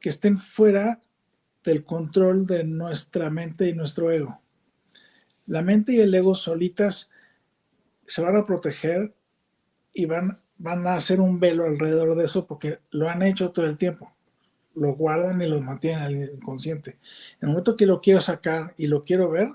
que 0.04 0.10
estén 0.10 0.36
fuera 0.36 1.00
del 1.64 1.82
control 1.82 2.46
de 2.46 2.62
nuestra 2.62 3.30
mente 3.30 3.70
y 3.70 3.72
nuestro 3.72 4.12
ego. 4.12 4.38
La 5.46 5.62
mente 5.62 5.94
y 5.94 6.00
el 6.00 6.14
ego 6.14 6.34
solitas 6.34 7.10
se 8.06 8.20
van 8.20 8.36
a 8.36 8.44
proteger 8.44 9.14
y 9.94 10.04
van, 10.04 10.42
van 10.58 10.86
a 10.86 10.96
hacer 10.96 11.22
un 11.22 11.40
velo 11.40 11.64
alrededor 11.64 12.16
de 12.16 12.26
eso 12.26 12.46
porque 12.46 12.80
lo 12.90 13.08
han 13.08 13.22
hecho 13.22 13.50
todo 13.50 13.64
el 13.64 13.78
tiempo. 13.78 14.12
Lo 14.74 14.94
guardan 14.94 15.40
y 15.40 15.48
lo 15.48 15.58
mantienen 15.62 16.20
en 16.20 16.36
inconsciente. 16.36 16.98
En 17.40 17.48
el 17.48 17.48
momento 17.48 17.74
que 17.74 17.86
lo 17.86 18.02
quiero 18.02 18.20
sacar 18.20 18.74
y 18.76 18.88
lo 18.88 19.04
quiero 19.04 19.30
ver, 19.30 19.54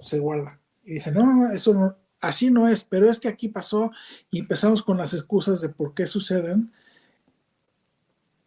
se 0.00 0.18
guarda. 0.18 0.60
Y 0.84 0.92
dice, 0.92 1.10
no, 1.12 1.24
no, 1.24 1.50
eso 1.50 1.96
así 2.20 2.50
no 2.50 2.68
es, 2.68 2.84
pero 2.84 3.08
es 3.08 3.18
que 3.18 3.28
aquí 3.28 3.48
pasó 3.48 3.90
y 4.30 4.40
empezamos 4.40 4.82
con 4.82 4.98
las 4.98 5.14
excusas 5.14 5.62
de 5.62 5.70
por 5.70 5.94
qué 5.94 6.06
suceden. 6.06 6.74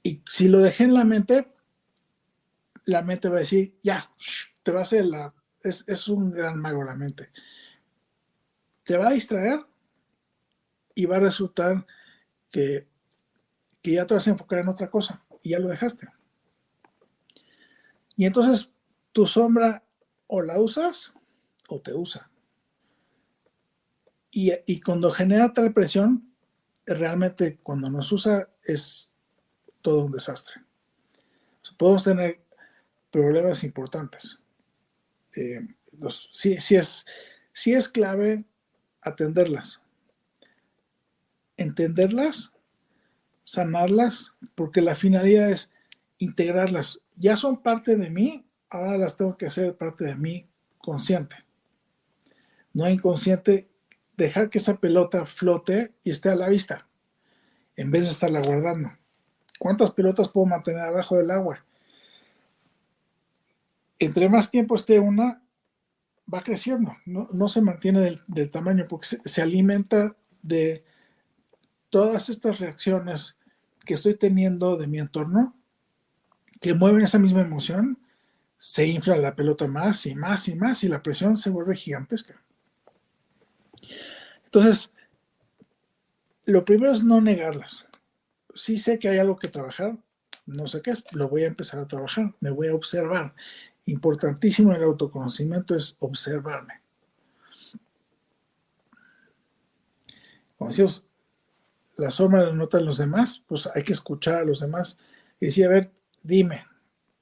Y 0.08 0.24
si 0.26 0.48
lo 0.48 0.62
dejé 0.62 0.86
en 0.86 0.94
la 0.94 1.04
mente, 1.04 1.48
la 2.86 3.02
mente 3.02 3.30
va 3.30 3.38
a 3.38 3.40
decir, 3.40 3.78
ya, 3.82 4.10
te 4.64 4.72
va 4.72 4.80
a 4.80 4.82
hacer 4.84 5.06
la... 5.06 5.34
Es, 5.62 5.84
es 5.88 6.08
un 6.08 6.32
gran 6.32 6.62
mago 6.62 6.84
la 6.84 6.96
mente 6.96 7.30
te 8.88 8.96
va 8.96 9.10
a 9.10 9.12
distraer 9.12 9.60
y 10.96 11.06
va 11.06 11.18
a 11.18 11.20
resultar 11.20 11.86
que, 12.50 12.88
ya 13.84 14.08
te 14.08 14.14
vas 14.14 14.28
a 14.28 14.32
enfocar 14.32 14.60
en 14.60 14.70
otra 14.70 14.90
cosa 14.90 15.26
y 15.44 15.50
ya 15.50 15.60
lo 15.60 15.68
dejaste. 15.68 16.08
Y 18.16 18.26
entonces 18.26 18.72
tu 19.12 19.28
sombra 19.28 19.84
o 20.28 20.42
la 20.42 20.60
usas 20.60 21.14
o 21.68 21.82
te 21.82 21.94
usa. 21.94 22.32
Y, 24.32 24.54
y, 24.66 24.80
cuando 24.82 25.12
genera 25.12 25.52
tal 25.52 25.74
presión, 25.74 26.34
realmente 26.86 27.60
cuando 27.60 27.90
nos 27.90 28.12
usa 28.12 28.50
es 28.64 29.12
todo 29.82 30.06
un 30.06 30.12
desastre. 30.12 30.56
Podemos 31.78 32.04
tener 32.04 32.40
problemas 33.12 33.64
importantes. 33.64 34.40
Eh, 35.36 35.62
sí, 36.32 36.76
es, 36.76 37.06
sí 37.52 37.74
es 37.74 37.90
clave 37.90 38.46
atenderlas, 39.02 39.82
entenderlas, 41.56 42.52
sanarlas, 43.44 44.34
porque 44.56 44.82
la 44.82 44.96
finalidad 44.96 45.50
es 45.50 45.72
integrarlas. 46.18 47.02
Ya 47.16 47.38
son 47.38 47.62
parte 47.62 47.96
de 47.96 48.10
mí, 48.10 48.46
ahora 48.70 48.98
las 48.98 49.16
tengo 49.16 49.38
que 49.38 49.46
hacer 49.46 49.78
parte 49.78 50.04
de 50.06 50.16
mí 50.16 50.50
consciente. 50.80 51.36
No 52.74 52.90
inconsciente, 52.90 53.70
dejar 54.18 54.50
que 54.50 54.58
esa 54.58 54.80
pelota 54.80 55.26
flote 55.26 55.94
y 56.04 56.12
esté 56.12 56.30
a 56.30 56.36
la 56.36 56.50
vista, 56.50 56.88
en 57.76 57.92
vez 57.92 58.04
de 58.04 58.12
estarla 58.12 58.42
guardando. 58.42 58.92
¿Cuántas 59.58 59.92
pelotas 59.92 60.30
puedo 60.30 60.46
mantener 60.46 60.82
abajo 60.82 61.18
del 61.18 61.32
agua? 61.32 61.64
Entre 64.00 64.30
más 64.30 64.52
tiempo 64.52 64.76
esté 64.76 65.00
una, 65.00 65.42
va 66.32 66.42
creciendo, 66.42 66.96
no, 67.06 67.48
se 67.48 67.62
mantiene 67.62 68.20
del, 68.28 68.52
tamaño 68.52 68.86
porque 68.88 69.08
se, 69.24 69.42
alimenta 69.42 70.16
de 70.42 70.84
todas 71.90 72.30
estas 72.30 72.60
reacciones 72.60 73.38
que 73.86 73.94
estoy 73.94 74.16
teniendo 74.16 74.78
de 74.78 74.88
mi 74.88 75.00
entorno, 75.00 75.56
que 76.62 76.74
mueven 76.74 77.02
esa 77.02 77.18
misma 77.18 77.42
emoción, 77.42 78.00
se 78.60 78.86
infla 78.86 79.18
la 79.18 79.36
pelota 79.36 79.68
más 79.68 80.06
y 80.06 80.16
más 80.16 80.48
y 80.48 80.56
más 80.56 80.84
y 80.84 80.90
la 80.90 81.02
presión 81.02 81.38
se 81.38 81.50
vuelve 81.50 81.76
gigantesca. 81.76 82.42
Entonces, 84.46 84.92
lo 86.46 86.66
primero 86.66 86.92
es 86.92 87.04
no 87.04 87.22
negarlas. 87.22 87.87
Sí 88.58 88.78
sé 88.78 88.98
que 88.98 89.10
hay 89.10 89.20
algo 89.20 89.38
que 89.38 89.48
trabajar, 89.48 89.98
no 90.48 90.66
sé 90.68 90.82
qué 90.82 90.92
es, 90.92 91.04
lo 91.12 91.30
voy 91.30 91.44
a 91.44 91.48
empezar 91.48 91.80
a 91.80 91.88
trabajar, 91.88 92.34
me 92.40 92.50
voy 92.50 92.68
a 92.68 92.76
observar 92.76 93.34
importantísimo 93.86 94.74
el 94.74 94.84
autoconocimiento 94.84 95.76
es 95.76 95.96
observarme. 96.00 96.82
Como 100.58 100.70
decimos, 100.70 101.06
la 101.98 102.12
sombra 102.12 102.44
la 102.44 102.54
notan 102.54 102.86
los 102.86 102.98
demás, 102.98 103.44
pues 103.48 103.70
hay 103.74 103.84
que 103.84 103.94
escuchar 103.94 104.36
a 104.38 104.46
los 104.46 104.60
demás 104.60 104.98
y 105.40 105.46
decir, 105.46 105.68
a 105.68 105.70
ver, 105.70 105.92
dime, 106.24 106.66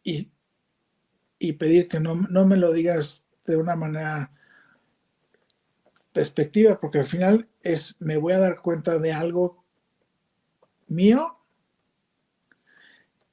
y, 0.04 0.32
pedir 1.60 1.88
que 1.88 2.00
no, 2.00 2.16
no 2.16 2.46
me 2.46 2.58
lo 2.58 2.72
digas 2.72 3.26
de 3.46 3.58
una 3.58 3.76
manera 3.76 4.32
perspectiva, 6.12 6.80
porque 6.80 7.00
al 7.00 7.06
final 7.06 7.48
es, 7.62 7.96
me 8.00 8.18
voy 8.18 8.34
a 8.34 8.40
dar 8.40 8.62
cuenta 8.62 8.98
de 8.98 9.12
algo 9.12 9.65
mío 10.88 11.40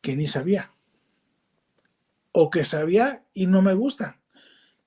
que 0.00 0.16
ni 0.16 0.26
sabía 0.26 0.72
o 2.32 2.50
que 2.50 2.64
sabía 2.64 3.24
y 3.34 3.46
no 3.46 3.62
me 3.62 3.74
gusta. 3.74 4.18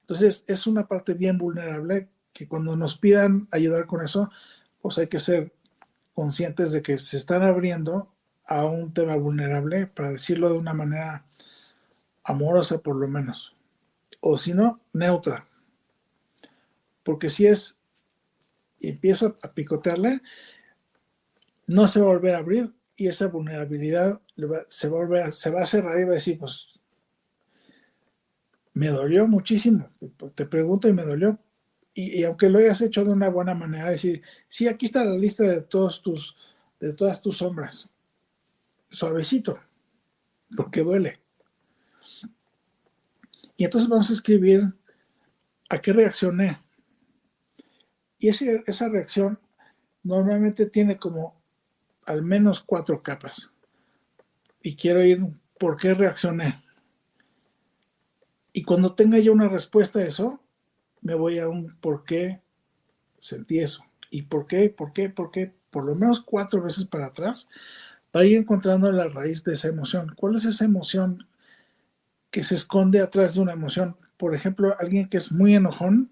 Entonces 0.02 0.44
es 0.48 0.68
una 0.68 0.88
parte 0.88 1.14
bien 1.14 1.38
vulnerable 1.38 2.10
que 2.34 2.48
cuando 2.48 2.76
nos 2.76 2.98
pidan 2.98 3.48
ayudar 3.52 3.86
con 3.86 4.04
eso, 4.04 4.30
pues 4.82 4.98
hay 4.98 5.08
que 5.08 5.20
ser 5.20 5.54
conscientes 6.14 6.72
de 6.72 6.82
que 6.82 6.98
se 6.98 7.18
están 7.18 7.44
abriendo 7.44 8.12
a 8.46 8.66
un 8.66 8.94
tema 8.94 9.16
vulnerable, 9.16 9.88
para 9.88 10.12
decirlo 10.12 10.50
de 10.50 10.58
una 10.58 10.74
manera 10.74 11.26
amorosa 12.24 12.80
por 12.80 12.96
lo 12.96 13.08
menos, 13.08 13.56
o 14.20 14.38
si 14.38 14.54
no, 14.54 14.82
neutra. 14.94 15.46
Porque 17.04 17.30
si 17.30 17.48
es, 17.48 17.78
empiezo 18.80 19.36
a 19.44 19.54
picotearle, 19.54 20.22
no 21.68 21.88
se 21.88 22.00
va 22.00 22.06
a 22.06 22.10
volver 22.10 22.36
a 22.36 22.40
abrir 22.40 22.74
y 22.96 23.08
esa 23.08 23.28
vulnerabilidad 23.28 24.22
se 24.70 24.88
va, 24.90 25.26
a 25.26 25.66
cerrar 25.66 26.00
y 26.00 26.04
va 26.04 26.12
a 26.12 26.14
decir, 26.16 26.40
pues 26.40 26.80
me 28.74 28.88
dolió 28.88 29.28
muchísimo. 29.28 29.90
Te 30.34 30.46
pregunto 30.46 30.88
y 30.88 30.94
me 30.94 31.04
dolió. 31.04 31.40
Y, 31.94 32.24
aunque 32.24 32.50
lo 32.50 32.60
hayas 32.60 32.82
hecho 32.82 33.06
de 33.06 33.12
una 33.12 33.30
buena 33.30 33.54
manera, 33.54 33.90
decir, 33.90 34.22
sí, 34.50 34.68
aquí 34.68 34.86
está 34.86 35.04
la 35.06 35.18
lista 35.18 35.44
de 35.44 35.62
todos 35.62 36.02
tus, 36.02 36.36
de 36.80 36.94
todas 36.94 37.22
tus 37.22 37.38
sombras. 37.38 37.90
suavecito, 38.90 39.60
porque 40.56 40.82
duele. 40.82 41.20
Y 43.58 43.64
entonces 43.64 43.90
vamos 43.90 44.10
a 44.10 44.14
escribir 44.14 44.74
a 45.70 45.82
qué 45.82 45.94
reaccioné. 45.94 46.62
Y 48.20 48.30
esa 48.30 48.90
reacción 48.90 49.40
normalmente 50.04 50.66
tiene 50.66 50.98
como 50.98 51.45
al 52.06 52.22
menos 52.22 52.62
cuatro 52.62 53.02
capas. 53.02 53.52
Y 54.62 54.76
quiero 54.76 55.04
ir 55.04 55.22
por 55.60 55.78
qué 55.78 55.94
reaccioné. 55.94 56.64
Y 58.54 58.64
cuando 58.64 58.94
tenga 58.94 59.20
yo 59.20 59.34
una 59.34 59.50
respuesta 59.50 60.00
a 60.00 60.06
eso, 60.06 60.40
me 61.02 61.14
voy 61.14 61.40
a 61.40 61.50
un 61.50 61.76
por 61.80 62.04
qué 62.04 62.42
sentí 63.20 63.60
eso. 63.60 63.84
¿Y 64.10 64.24
por 64.24 64.48
qué? 64.48 64.70
¿Por 64.70 64.94
qué? 64.94 65.10
¿Por 65.10 65.32
qué? 65.32 65.54
Por 65.70 65.86
lo 65.86 65.96
menos 65.96 66.22
cuatro 66.22 66.62
veces 66.62 66.86
para 66.86 67.08
atrás, 67.08 67.50
para 68.12 68.26
ir 68.26 68.38
encontrando 68.38 68.92
la 68.92 69.08
raíz 69.08 69.44
de 69.44 69.54
esa 69.54 69.68
emoción. 69.68 70.14
¿Cuál 70.16 70.36
es 70.36 70.46
esa 70.46 70.66
emoción 70.66 71.28
que 72.32 72.44
se 72.44 72.56
esconde 72.56 73.02
atrás 73.02 73.36
de 73.36 73.42
una 73.42 73.54
emoción? 73.54 73.96
Por 74.18 74.34
ejemplo, 74.34 74.76
alguien 74.80 75.10
que 75.10 75.18
es 75.18 75.32
muy 75.32 75.54
enojón 75.54 76.12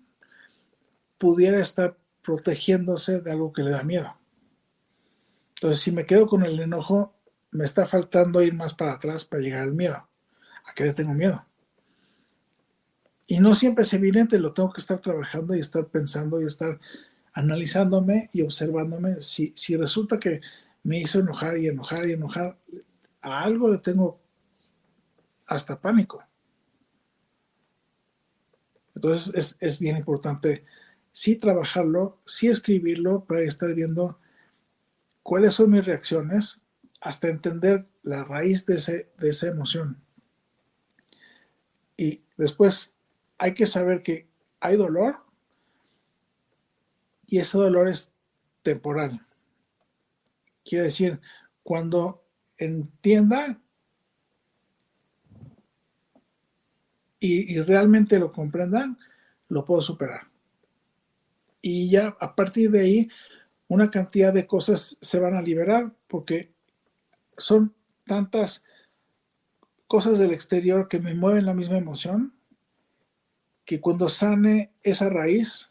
pudiera 1.17 1.59
estar 1.59 1.97
protegiéndose 2.21 3.21
de 3.21 3.31
algo 3.31 3.53
que 3.53 3.63
le 3.63 3.71
da 3.71 3.83
miedo. 3.83 4.17
Entonces, 5.63 5.81
si 5.81 5.93
me 5.93 6.05
quedo 6.05 6.27
con 6.27 6.43
el 6.43 6.59
enojo, 6.59 7.15
me 7.51 7.63
está 7.63 7.85
faltando 7.85 8.43
ir 8.43 8.53
más 8.53 8.73
para 8.73 8.95
atrás 8.95 9.23
para 9.23 9.41
llegar 9.41 9.61
al 9.61 9.73
miedo. 9.73 9.95
¿A 9.95 10.73
qué 10.75 10.83
le 10.83 10.91
tengo 10.91 11.13
miedo? 11.13 11.45
Y 13.27 13.39
no 13.39 13.55
siempre 13.55 13.83
es 13.83 13.93
evidente, 13.93 14.37
lo 14.39 14.51
tengo 14.51 14.73
que 14.73 14.81
estar 14.81 14.99
trabajando 14.99 15.55
y 15.55 15.61
estar 15.61 15.87
pensando 15.87 16.41
y 16.41 16.47
estar 16.47 16.81
analizándome 17.31 18.29
y 18.33 18.41
observándome. 18.41 19.21
Si, 19.21 19.53
si 19.55 19.77
resulta 19.77 20.19
que 20.19 20.41
me 20.83 20.99
hizo 20.99 21.21
enojar 21.21 21.57
y 21.57 21.69
enojar 21.69 22.09
y 22.09 22.11
enojar, 22.11 22.57
a 23.21 23.43
algo 23.43 23.69
le 23.69 23.77
tengo 23.77 24.19
hasta 25.45 25.79
pánico. 25.79 26.21
Entonces 28.95 29.33
es, 29.33 29.57
es 29.61 29.79
bien 29.79 29.95
importante 29.95 30.65
sí 31.13 31.37
trabajarlo, 31.37 32.19
sí 32.25 32.49
escribirlo 32.49 33.23
para 33.23 33.43
estar 33.43 33.73
viendo 33.73 34.19
cuáles 35.23 35.55
son 35.55 35.71
mis 35.71 35.85
reacciones 35.85 36.59
hasta 37.01 37.29
entender 37.29 37.87
la 38.03 38.23
raíz 38.23 38.65
de, 38.65 38.75
ese, 38.75 39.07
de 39.17 39.29
esa 39.29 39.47
emoción. 39.47 40.01
Y 41.97 42.23
después 42.37 42.93
hay 43.37 43.53
que 43.53 43.65
saber 43.65 44.03
que 44.03 44.27
hay 44.59 44.75
dolor 44.77 45.17
y 47.27 47.39
ese 47.39 47.57
dolor 47.57 47.87
es 47.87 48.11
temporal. 48.61 49.25
Quiere 50.63 50.85
decir, 50.85 51.19
cuando 51.63 52.25
entienda 52.57 53.59
y, 57.19 57.53
y 57.53 57.61
realmente 57.61 58.19
lo 58.19 58.31
comprendan, 58.31 58.97
lo 59.49 59.65
puedo 59.65 59.81
superar. 59.81 60.29
Y 61.61 61.89
ya 61.89 62.15
a 62.19 62.35
partir 62.35 62.71
de 62.71 62.81
ahí, 62.81 63.09
una 63.67 63.89
cantidad 63.89 64.33
de 64.33 64.47
cosas 64.47 64.97
se 65.01 65.19
van 65.19 65.35
a 65.35 65.41
liberar 65.41 65.93
porque 66.07 66.53
son 67.37 67.73
tantas 68.05 68.63
cosas 69.87 70.19
del 70.19 70.31
exterior 70.31 70.87
que 70.87 70.99
me 70.99 71.13
mueven 71.13 71.45
la 71.45 71.53
misma 71.53 71.77
emoción 71.77 72.33
que 73.65 73.79
cuando 73.79 74.09
sane 74.09 74.73
esa 74.81 75.09
raíz, 75.09 75.69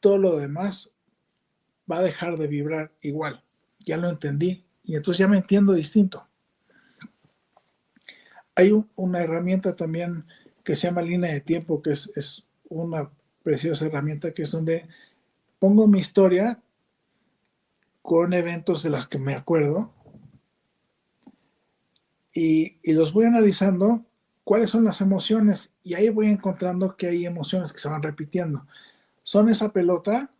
todo 0.00 0.18
lo 0.18 0.36
demás 0.36 0.90
va 1.90 1.98
a 1.98 2.02
dejar 2.02 2.36
de 2.36 2.48
vibrar 2.48 2.92
igual. 3.00 3.44
Ya 3.80 3.96
lo 3.96 4.08
entendí 4.08 4.64
y 4.82 4.96
entonces 4.96 5.18
ya 5.18 5.28
me 5.28 5.36
entiendo 5.36 5.72
distinto. 5.72 6.26
Hay 8.54 8.72
una 8.96 9.22
herramienta 9.22 9.74
también 9.74 10.26
que 10.64 10.76
se 10.76 10.88
llama 10.88 11.02
línea 11.02 11.32
de 11.32 11.40
tiempo, 11.40 11.80
que 11.80 11.92
es, 11.92 12.10
es 12.16 12.44
una 12.68 13.10
preciosa 13.42 13.86
herramienta 13.86 14.32
que 14.32 14.42
es 14.42 14.50
donde 14.50 14.86
pongo 15.58 15.86
mi 15.86 16.00
historia 16.00 16.60
con 18.02 18.32
eventos 18.34 18.82
de 18.82 18.90
las 18.90 19.06
que 19.06 19.18
me 19.18 19.34
acuerdo 19.34 19.94
y, 22.32 22.78
y, 22.82 22.92
los 22.92 23.12
voy 23.12 23.26
analizando 23.26 24.04
cuáles 24.44 24.70
son 24.70 24.84
las 24.84 25.00
emociones 25.00 25.70
y 25.82 25.94
ahí 25.94 26.08
voy 26.08 26.28
encontrando 26.28 26.96
que 26.96 27.08
hay 27.08 27.26
emociones 27.26 27.72
que 27.72 27.78
se 27.78 27.88
van 27.88 28.02
repitiendo. 28.02 28.66
Son 29.22 29.48
esa 29.48 29.72
pelota 29.72 30.34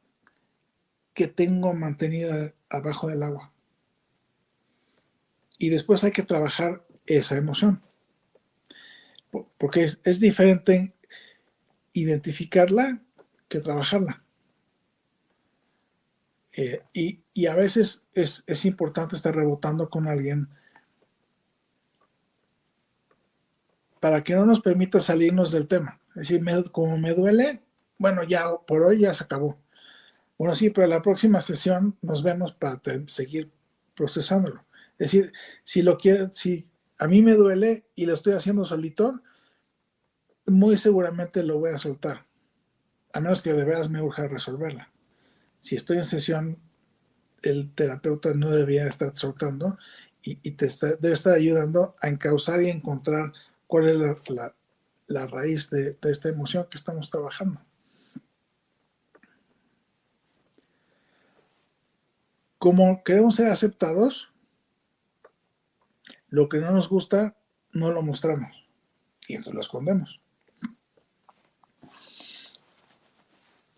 que 1.15 1.29
tengo 1.29 1.73
mantenida 1.75 2.55
abajo 2.71 3.09
del 3.09 3.23
agua. 3.23 3.53
Y 5.59 5.69
después 5.69 6.03
hay 6.03 6.11
que 6.11 6.23
trabajar 6.23 6.85
esa 7.07 7.37
emoción. 7.37 7.83
Porque 9.59 9.85
es, 9.85 10.01
es 10.05 10.21
diferente 10.21 10.95
identificarla 11.93 13.03
que 13.49 13.61
trabajarla. 13.61 14.22
Eh, 16.55 16.83
y, 16.93 17.23
y, 17.33 17.47
a 17.47 17.55
veces 17.55 18.05
es, 18.13 18.65
importante 18.67 19.17
estar 19.17 19.35
rebotando 19.35 19.89
con 19.89 20.07
alguien 20.07 20.49
para 24.01 24.23
que 24.23 24.35
no 24.35 24.45
nos 24.45 24.61
permita 24.61 25.01
salirnos 25.01 25.51
del 25.51 25.67
tema. 25.67 26.01
Es 26.11 26.29
decir, 26.29 26.43
como 26.71 26.99
me 26.99 27.15
duele, 27.15 27.63
bueno, 27.99 28.23
ya 28.25 28.55
por 28.67 28.83
hoy 28.83 28.99
ya 28.99 29.15
se 29.15 29.25
acabó. 29.25 29.59
Bueno, 30.37 30.55
sí, 30.55 30.71
pero 30.71 30.87
la 30.89 31.01
próxima 31.01 31.41
sesión 31.41 31.97
nos 32.03 32.23
vemos 32.23 32.53
para 32.53 32.81
seguir 33.07 33.51
procesándolo. 33.95 34.67
Es 34.99 35.11
decir, 35.11 35.33
si 35.65 35.83
lo 35.83 35.97
quiere, 35.97 36.29
si 36.33 36.71
a 36.99 37.07
mí 37.07 37.23
me 37.23 37.35
duele 37.35 37.87
y 37.95 38.07
lo 38.07 38.15
estoy 38.15 38.35
haciendo 38.35 38.65
solito, 38.65 39.23
muy 40.47 40.77
seguramente 40.77 41.43
lo 41.43 41.59
voy 41.59 41.71
a 41.71 41.79
soltar. 41.79 42.27
A 43.13 43.21
menos 43.21 43.43
que 43.43 43.53
de 43.53 43.65
veras 43.65 43.89
me 43.89 44.03
urja 44.03 44.27
resolverla. 44.27 44.92
Si 45.63 45.77
estoy 45.77 45.99
en 45.99 46.05
sesión, 46.05 46.59
el 47.43 47.73
terapeuta 47.73 48.35
no 48.35 48.51
debería 48.51 48.89
estar 48.89 49.15
soltando 49.17 49.79
y, 50.21 50.35
te 50.53 50.69
debe 51.01 51.15
estar 51.15 51.35
ayudando 51.35 51.95
a 52.03 52.09
encauzar 52.09 52.61
y 52.63 52.69
encontrar 52.69 53.33
cuál 53.69 53.89
es 53.89 54.29
la, 55.07 55.27
raíz 55.29 55.71
de, 55.71 55.97
esta 56.03 56.29
emoción 56.29 56.67
que 56.69 56.77
estamos 56.77 57.11
trabajando. 57.11 57.61
Como 62.59 63.05
queremos 63.05 63.37
ser 63.37 63.47
aceptados, 63.47 64.33
lo 66.29 66.49
que 66.49 66.59
no 66.59 66.73
nos 66.73 66.89
gusta 66.89 67.37
no 67.73 67.93
lo 67.93 68.03
mostramos 68.03 68.67
y 69.29 69.35
entonces 69.35 69.55
lo 69.55 69.61
escondemos. 69.61 70.21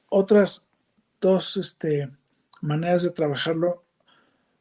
Otras 0.09 0.67
dos 1.25 1.57
este, 1.57 2.11
maneras 2.61 3.03
de 3.03 3.11
trabajarlo. 3.11 3.83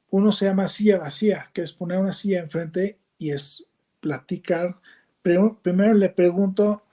Uno 0.10 0.32
se 0.32 0.46
llama 0.46 0.70
silla 0.70 0.98
vacía, 0.98 1.52
que 1.54 1.62
es 1.62 1.74
poner 1.74 1.98
una 1.98 2.14
silla 2.14 2.40
enfrente 2.40 3.00
y 3.18 3.32
es 3.32 3.66
platicar 4.00 4.80
primero, 5.22 5.94
le 5.94 6.10
pregunto 6.10 6.84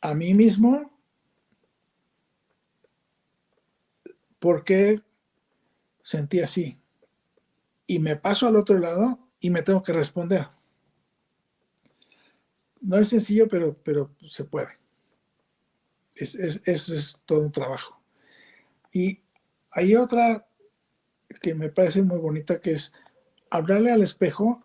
a 0.00 0.14
mí 0.14 0.34
mismo 0.34 0.92
por 4.40 4.64
qué 4.64 5.00
sentí 6.02 6.40
así. 6.40 6.76
Y 7.86 8.00
me 8.00 8.16
paso 8.16 8.48
al 8.48 8.56
otro 8.56 8.78
lado 8.80 9.20
y 9.38 9.50
me 9.50 9.62
tengo 9.62 9.80
que 9.82 9.92
responder. 9.92 10.48
No 12.80 12.98
es 12.98 13.08
sencillo, 13.10 13.46
pero, 13.48 13.76
pero 13.84 14.10
se 14.26 14.44
puede. 14.44 14.78
Eso 16.16 16.38
es, 16.40 16.88
es 16.88 17.16
todo 17.26 17.42
un 17.42 17.52
trabajo. 17.52 17.95
Y 18.96 19.20
hay 19.72 19.94
otra 19.94 20.48
que 21.42 21.54
me 21.54 21.68
parece 21.68 22.00
muy 22.00 22.16
bonita, 22.18 22.62
que 22.62 22.72
es 22.72 22.94
hablarle 23.50 23.92
al 23.92 24.00
espejo 24.00 24.64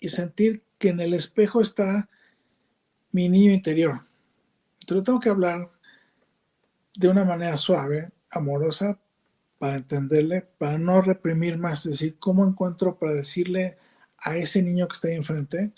y 0.00 0.08
sentir 0.08 0.64
que 0.78 0.88
en 0.88 1.00
el 1.00 1.12
espejo 1.12 1.60
está 1.60 2.08
mi 3.12 3.28
niño 3.28 3.52
interior. 3.52 4.06
Entonces 4.80 5.04
tengo 5.04 5.20
que 5.20 5.28
hablar 5.28 5.70
de 6.96 7.08
una 7.08 7.26
manera 7.26 7.58
suave, 7.58 8.10
amorosa, 8.30 8.98
para 9.58 9.76
entenderle, 9.76 10.48
para 10.56 10.78
no 10.78 11.02
reprimir 11.02 11.58
más, 11.58 11.84
es 11.84 11.92
decir, 11.92 12.16
cómo 12.18 12.46
encuentro 12.46 12.98
para 12.98 13.12
decirle 13.12 13.76
a 14.16 14.34
ese 14.34 14.62
niño 14.62 14.88
que 14.88 14.94
está 14.94 15.08
ahí 15.08 15.14
enfrente, 15.16 15.74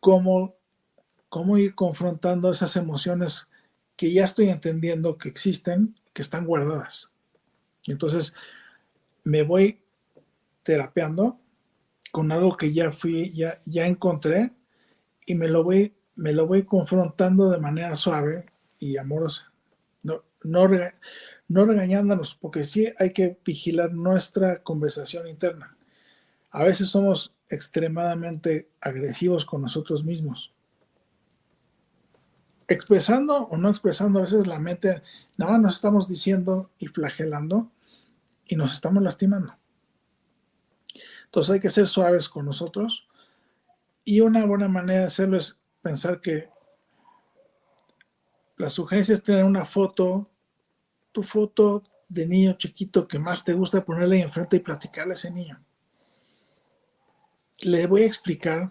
cómo, 0.00 0.56
cómo 1.28 1.56
ir 1.56 1.76
confrontando 1.76 2.50
esas 2.50 2.74
emociones 2.74 3.46
que 3.94 4.12
ya 4.12 4.24
estoy 4.24 4.48
entendiendo 4.48 5.18
que 5.18 5.28
existen, 5.28 5.94
que 6.12 6.22
están 6.22 6.46
guardadas. 6.46 7.10
Entonces 7.86 8.34
me 9.24 9.42
voy 9.42 9.80
terapeando 10.62 11.38
con 12.10 12.30
algo 12.30 12.56
que 12.56 12.72
ya 12.72 12.92
fui, 12.92 13.32
ya, 13.32 13.58
ya 13.64 13.86
encontré 13.86 14.52
y 15.26 15.34
me 15.34 15.48
lo 15.48 15.64
voy, 15.64 15.94
me 16.16 16.32
lo 16.32 16.46
voy 16.46 16.64
confrontando 16.64 17.50
de 17.50 17.58
manera 17.58 17.96
suave 17.96 18.46
y 18.78 18.96
amorosa. 18.96 19.52
No, 20.04 20.22
no, 20.44 20.68
no 21.48 21.64
regañándonos, 21.66 22.34
porque 22.34 22.64
sí 22.64 22.92
hay 22.98 23.12
que 23.12 23.38
vigilar 23.44 23.92
nuestra 23.92 24.62
conversación 24.62 25.28
interna. 25.28 25.76
A 26.50 26.64
veces 26.64 26.88
somos 26.88 27.34
extremadamente 27.48 28.68
agresivos 28.80 29.44
con 29.44 29.62
nosotros 29.62 30.04
mismos. 30.04 30.52
Expresando 32.68 33.48
o 33.48 33.56
no 33.56 33.68
expresando, 33.68 34.18
a 34.18 34.22
veces 34.22 34.46
la 34.46 34.58
mente, 34.58 35.02
nada 35.36 35.52
más 35.52 35.60
nos 35.60 35.74
estamos 35.76 36.08
diciendo 36.08 36.70
y 36.78 36.86
flagelando 36.86 37.70
y 38.46 38.56
nos 38.56 38.74
estamos 38.74 39.02
lastimando. 39.02 39.56
Entonces 41.24 41.54
hay 41.54 41.60
que 41.60 41.70
ser 41.70 41.88
suaves 41.88 42.28
con 42.28 42.44
nosotros 42.44 43.08
y 44.04 44.20
una 44.20 44.44
buena 44.44 44.68
manera 44.68 45.00
de 45.00 45.06
hacerlo 45.06 45.38
es 45.38 45.58
pensar 45.80 46.20
que 46.20 46.50
la 48.56 48.70
sugerencia 48.70 49.14
es 49.14 49.22
tener 49.22 49.44
una 49.44 49.64
foto, 49.64 50.28
tu 51.10 51.22
foto 51.22 51.82
de 52.08 52.26
niño 52.26 52.52
chiquito 52.58 53.08
que 53.08 53.18
más 53.18 53.44
te 53.44 53.54
gusta 53.54 53.84
ponerle 53.84 54.20
enfrente 54.20 54.56
y 54.56 54.60
platicarle 54.60 55.12
a 55.12 55.14
ese 55.14 55.30
niño. 55.30 55.58
Le 57.62 57.86
voy 57.86 58.02
a 58.02 58.06
explicar 58.06 58.70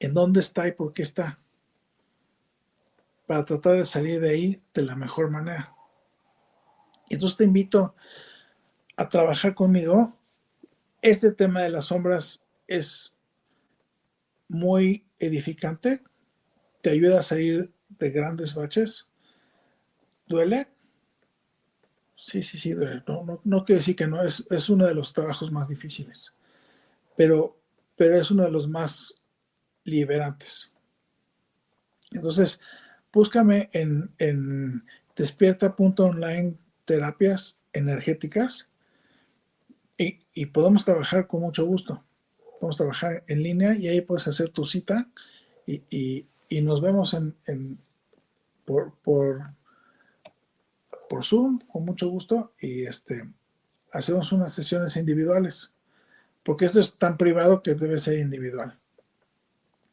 en 0.00 0.12
dónde 0.12 0.40
está 0.40 0.66
y 0.66 0.72
por 0.72 0.92
qué 0.92 1.02
está, 1.02 1.38
para 3.26 3.44
tratar 3.44 3.74
de 3.74 3.84
salir 3.84 4.20
de 4.20 4.30
ahí 4.30 4.62
de 4.72 4.82
la 4.82 4.96
mejor 4.96 5.30
manera. 5.30 5.74
Entonces 7.08 7.36
te 7.36 7.44
invito 7.44 7.94
a 8.96 9.08
trabajar 9.08 9.54
conmigo. 9.54 10.18
Este 11.02 11.32
tema 11.32 11.62
de 11.62 11.70
las 11.70 11.86
sombras 11.86 12.42
es 12.66 13.12
muy 14.48 15.06
edificante, 15.18 16.02
te 16.80 16.90
ayuda 16.90 17.20
a 17.20 17.22
salir 17.22 17.72
de 17.88 18.10
grandes 18.10 18.54
baches. 18.54 19.08
¿Duele? 20.26 20.68
Sí, 22.16 22.42
sí, 22.42 22.58
sí, 22.58 22.72
duele. 22.72 23.02
No, 23.06 23.40
no, 23.44 23.64
quiero 23.64 23.78
decir 23.78 23.96
que 23.96 24.06
no, 24.06 24.22
es, 24.22 24.44
es, 24.50 24.68
uno 24.68 24.86
de 24.86 24.94
los 24.94 25.12
trabajos 25.12 25.52
más 25.52 25.68
difíciles, 25.68 26.34
pero, 27.16 27.60
pero 27.96 28.16
es 28.16 28.30
uno 28.30 28.44
de 28.44 28.50
los 28.50 28.68
más 28.68 29.14
liberantes. 29.84 30.72
Entonces, 32.12 32.60
búscame 33.12 33.68
en, 33.72 34.10
en 34.18 34.84
despierta.online 35.16 36.56
terapias 36.84 37.58
energéticas 37.72 38.68
y, 39.98 40.46
podemos 40.46 40.84
trabajar 40.84 41.26
con 41.26 41.40
mucho 41.40 41.64
gusto. 41.64 42.04
Podemos 42.60 42.76
trabajar 42.76 43.24
en 43.26 43.42
línea 43.42 43.74
y 43.74 43.88
ahí 43.88 44.02
puedes 44.02 44.28
hacer 44.28 44.50
tu 44.50 44.64
cita 44.66 45.08
y, 45.66 46.26
y, 46.48 46.60
nos 46.60 46.80
vemos 46.80 47.14
en 47.14 47.78
por, 48.66 48.92
por, 48.98 49.42
por, 51.08 51.24
Zoom 51.24 51.60
con 51.72 51.86
mucho 51.86 52.10
gusto 52.10 52.52
y 52.60 52.84
este, 52.84 53.26
hacemos 53.92 54.32
unas 54.32 54.52
sesiones 54.52 54.96
individuales, 54.96 55.72
porque 56.42 56.66
esto 56.66 56.80
es 56.80 56.98
tan 56.98 57.16
privado 57.16 57.62
que 57.62 57.74
debe 57.74 57.98
ser 57.98 58.18
individual. 58.18 58.78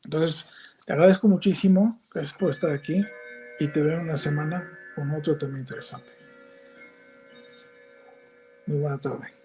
Entonces, 0.04 0.45
te 0.86 0.93
agradezco 0.93 1.28
muchísimo, 1.28 2.02
gracias 2.13 2.38
por 2.38 2.50
estar 2.50 2.72
aquí 2.72 3.04
y 3.60 3.67
te 3.67 3.82
veo 3.82 4.02
una 4.02 4.17
semana 4.17 4.69
con 4.96 5.12
otro 5.12 5.38
tema 5.38 5.58
interesante. 5.58 6.12
Muy 8.67 8.80
buena 8.80 9.00
tarde. 9.00 9.42